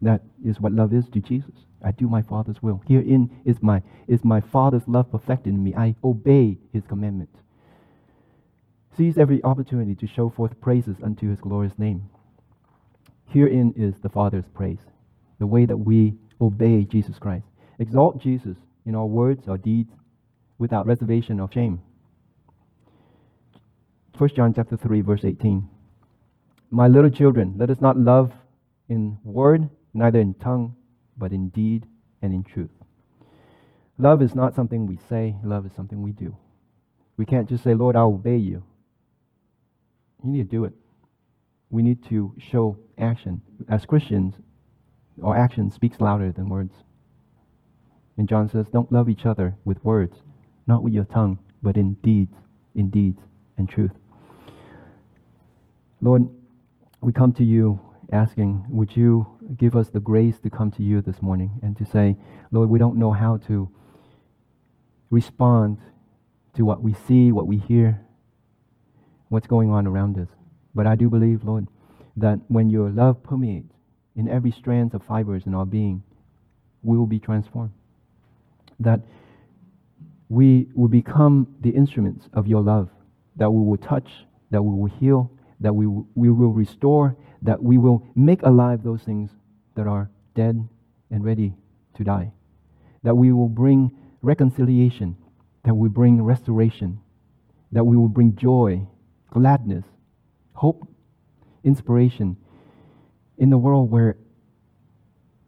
That 0.00 0.22
is 0.44 0.60
what 0.60 0.72
love 0.72 0.94
is 0.94 1.04
to 1.12 1.20
Jesus. 1.20 1.54
I 1.84 1.90
do 1.90 2.08
my 2.08 2.22
Father's 2.22 2.62
will. 2.62 2.80
Herein 2.86 3.28
is 3.44 3.56
my, 3.60 3.82
is 4.06 4.24
my 4.24 4.40
Father's 4.40 4.86
love 4.86 5.10
perfected 5.10 5.52
in 5.52 5.62
me. 5.62 5.74
I 5.74 5.96
obey 6.04 6.58
his 6.72 6.84
commandment. 6.88 7.30
Seize 8.96 9.18
every 9.18 9.42
opportunity 9.42 9.96
to 9.96 10.06
show 10.06 10.30
forth 10.30 10.60
praises 10.60 10.96
unto 11.02 11.28
his 11.28 11.40
glorious 11.40 11.76
name. 11.76 12.08
Herein 13.26 13.74
is 13.76 13.94
the 14.02 14.08
Father's 14.08 14.44
praise, 14.54 14.80
the 15.40 15.46
way 15.46 15.66
that 15.66 15.76
we 15.76 16.14
obey 16.40 16.84
Jesus 16.84 17.18
Christ. 17.18 17.46
Exalt 17.80 18.22
Jesus 18.22 18.56
in 18.86 18.94
our 18.94 19.06
words 19.06 19.48
or 19.48 19.58
deeds 19.58 19.90
without 20.58 20.86
reservation 20.86 21.40
or 21.40 21.50
shame. 21.50 21.80
1 24.18 24.30
John 24.36 24.54
chapter 24.54 24.76
3 24.76 25.00
verse 25.00 25.24
18. 25.24 25.68
My 26.74 26.88
little 26.88 27.10
children, 27.10 27.56
let 27.58 27.68
us 27.68 27.82
not 27.82 27.98
love 27.98 28.32
in 28.88 29.18
word, 29.24 29.68
neither 29.92 30.18
in 30.18 30.32
tongue, 30.32 30.74
but 31.18 31.30
in 31.30 31.50
deed 31.50 31.84
and 32.22 32.32
in 32.32 32.42
truth. 32.42 32.70
Love 33.98 34.22
is 34.22 34.34
not 34.34 34.54
something 34.54 34.86
we 34.86 34.98
say, 35.06 35.36
love 35.44 35.66
is 35.66 35.72
something 35.74 36.00
we 36.00 36.12
do. 36.12 36.34
We 37.18 37.26
can't 37.26 37.46
just 37.46 37.62
say, 37.62 37.74
Lord, 37.74 37.94
I'll 37.94 38.14
obey 38.14 38.38
you. 38.38 38.62
You 40.24 40.30
need 40.30 40.50
to 40.50 40.56
do 40.56 40.64
it. 40.64 40.72
We 41.68 41.82
need 41.82 42.02
to 42.08 42.34
show 42.38 42.78
action. 42.96 43.42
As 43.68 43.84
Christians, 43.84 44.36
our 45.22 45.36
action 45.36 45.70
speaks 45.70 46.00
louder 46.00 46.32
than 46.32 46.48
words. 46.48 46.72
And 48.16 48.26
John 48.26 48.48
says, 48.48 48.64
Don't 48.72 48.90
love 48.90 49.10
each 49.10 49.26
other 49.26 49.56
with 49.66 49.84
words, 49.84 50.16
not 50.66 50.82
with 50.82 50.94
your 50.94 51.04
tongue, 51.04 51.38
but 51.62 51.76
in 51.76 51.94
deeds, 52.02 52.34
in 52.74 52.88
deeds 52.88 53.20
and 53.58 53.68
truth. 53.68 53.92
Lord, 56.00 56.30
we 57.02 57.12
come 57.12 57.32
to 57.32 57.44
you 57.44 57.80
asking, 58.12 58.64
would 58.68 58.96
you 58.96 59.26
give 59.56 59.74
us 59.74 59.88
the 59.88 60.00
grace 60.00 60.38
to 60.40 60.50
come 60.50 60.70
to 60.70 60.82
you 60.82 61.02
this 61.02 61.20
morning 61.20 61.50
and 61.62 61.76
to 61.76 61.84
say, 61.84 62.16
Lord, 62.52 62.70
we 62.70 62.78
don't 62.78 62.96
know 62.96 63.10
how 63.10 63.38
to 63.48 63.68
respond 65.10 65.78
to 66.54 66.64
what 66.64 66.80
we 66.80 66.94
see, 66.94 67.32
what 67.32 67.46
we 67.48 67.58
hear, 67.58 68.00
what's 69.28 69.48
going 69.48 69.70
on 69.70 69.86
around 69.86 70.16
us. 70.16 70.28
But 70.74 70.86
I 70.86 70.94
do 70.94 71.10
believe, 71.10 71.42
Lord, 71.42 71.66
that 72.16 72.38
when 72.48 72.70
your 72.70 72.88
love 72.90 73.22
permeates 73.22 73.74
in 74.14 74.28
every 74.28 74.52
strand 74.52 74.94
of 74.94 75.02
fibers 75.02 75.44
in 75.46 75.54
our 75.54 75.66
being, 75.66 76.04
we 76.82 76.96
will 76.96 77.06
be 77.06 77.18
transformed. 77.18 77.72
That 78.78 79.00
we 80.28 80.68
will 80.74 80.88
become 80.88 81.48
the 81.60 81.70
instruments 81.70 82.28
of 82.32 82.46
your 82.46 82.62
love, 82.62 82.90
that 83.36 83.50
we 83.50 83.64
will 83.64 83.76
touch 83.76 84.08
that 84.50 84.62
we 84.62 84.78
will 84.78 84.90
heal, 85.00 85.30
that 85.62 85.74
we, 85.74 85.86
we 86.14 86.30
will 86.30 86.52
restore, 86.52 87.16
that 87.42 87.62
we 87.62 87.78
will 87.78 88.06
make 88.14 88.42
alive 88.42 88.82
those 88.82 89.02
things 89.02 89.30
that 89.74 89.86
are 89.86 90.10
dead 90.34 90.68
and 91.10 91.24
ready 91.24 91.54
to 91.94 92.04
die, 92.04 92.32
that 93.02 93.14
we 93.14 93.32
will 93.32 93.48
bring 93.48 93.90
reconciliation, 94.22 95.16
that 95.64 95.74
we 95.74 95.88
bring 95.88 96.22
restoration, 96.22 97.00
that 97.72 97.84
we 97.84 97.96
will 97.96 98.08
bring 98.08 98.36
joy, 98.36 98.86
gladness, 99.30 99.84
hope, 100.54 100.86
inspiration 101.64 102.36
in 103.38 103.50
the 103.50 103.58
world 103.58 103.90
where 103.90 104.16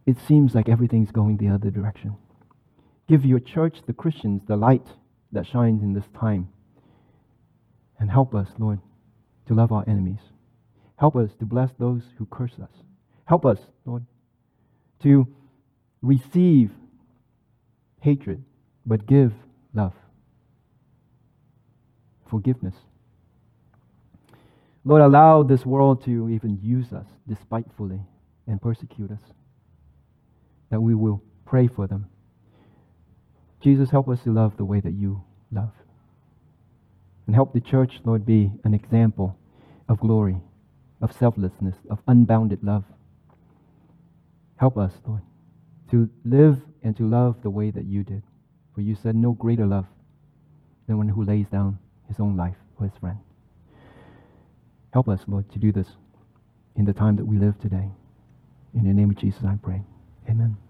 it 0.05 0.17
seems 0.27 0.53
like 0.53 0.69
everything's 0.69 1.11
going 1.11 1.37
the 1.37 1.47
other 1.47 1.69
direction. 1.69 2.15
Give 3.07 3.25
your 3.25 3.39
church, 3.39 3.77
the 3.85 3.93
Christians, 3.93 4.41
the 4.47 4.55
light 4.55 4.87
that 5.31 5.45
shines 5.45 5.83
in 5.83 5.93
this 5.93 6.05
time. 6.19 6.49
And 7.99 8.09
help 8.09 8.35
us, 8.35 8.49
Lord, 8.57 8.79
to 9.47 9.53
love 9.53 9.71
our 9.71 9.83
enemies. 9.87 10.19
Help 10.97 11.15
us 11.15 11.29
to 11.39 11.45
bless 11.45 11.71
those 11.77 12.03
who 12.17 12.25
curse 12.25 12.53
us. 12.61 12.69
Help 13.25 13.45
us, 13.45 13.59
Lord, 13.85 14.05
to 15.03 15.27
receive 16.01 16.71
hatred, 18.01 18.43
but 18.85 19.05
give 19.05 19.33
love, 19.73 19.93
forgiveness. 22.29 22.75
Lord, 24.83 25.01
allow 25.01 25.41
this 25.41 25.65
world 25.65 26.05
to 26.05 26.29
even 26.29 26.59
use 26.61 26.93
us 26.93 27.07
despitefully 27.27 28.01
and 28.47 28.61
persecute 28.61 29.11
us, 29.11 29.21
that 30.69 30.79
we 30.79 30.93
will 30.93 31.23
pray 31.45 31.67
for 31.67 31.87
them. 31.87 32.05
Jesus, 33.61 33.89
help 33.89 34.07
us 34.09 34.21
to 34.23 34.31
love 34.31 34.57
the 34.57 34.65
way 34.65 34.79
that 34.79 34.93
you 34.93 35.23
love. 35.51 35.71
And 37.25 37.35
help 37.35 37.53
the 37.53 37.61
church, 37.61 37.99
Lord, 38.03 38.25
be 38.25 38.51
an 38.63 38.73
example 38.73 39.37
of 39.89 39.99
glory, 39.99 40.37
of 41.01 41.11
selflessness, 41.11 41.75
of 41.89 41.99
unbounded 42.07 42.63
love. 42.63 42.83
Help 44.57 44.77
us, 44.77 44.93
Lord, 45.05 45.21
to 45.91 46.09
live 46.23 46.61
and 46.83 46.95
to 46.97 47.07
love 47.07 47.41
the 47.41 47.49
way 47.49 47.71
that 47.71 47.85
you 47.85 48.03
did. 48.03 48.23
For 48.73 48.81
you 48.81 48.95
said, 48.95 49.15
No 49.15 49.31
greater 49.31 49.65
love 49.65 49.85
than 50.87 50.97
one 50.97 51.09
who 51.09 51.23
lays 51.23 51.47
down 51.47 51.79
his 52.07 52.19
own 52.19 52.37
life 52.37 52.55
for 52.77 52.83
his 52.83 52.97
friend. 52.99 53.17
Help 54.93 55.09
us, 55.09 55.21
Lord, 55.27 55.51
to 55.51 55.59
do 55.59 55.71
this 55.71 55.87
in 56.75 56.85
the 56.85 56.93
time 56.93 57.15
that 57.17 57.25
we 57.25 57.37
live 57.37 57.59
today. 57.59 57.89
In 58.73 58.83
the 58.83 58.93
name 58.93 59.09
of 59.09 59.17
Jesus, 59.17 59.43
I 59.43 59.57
pray. 59.61 59.81
Amen. 60.29 60.64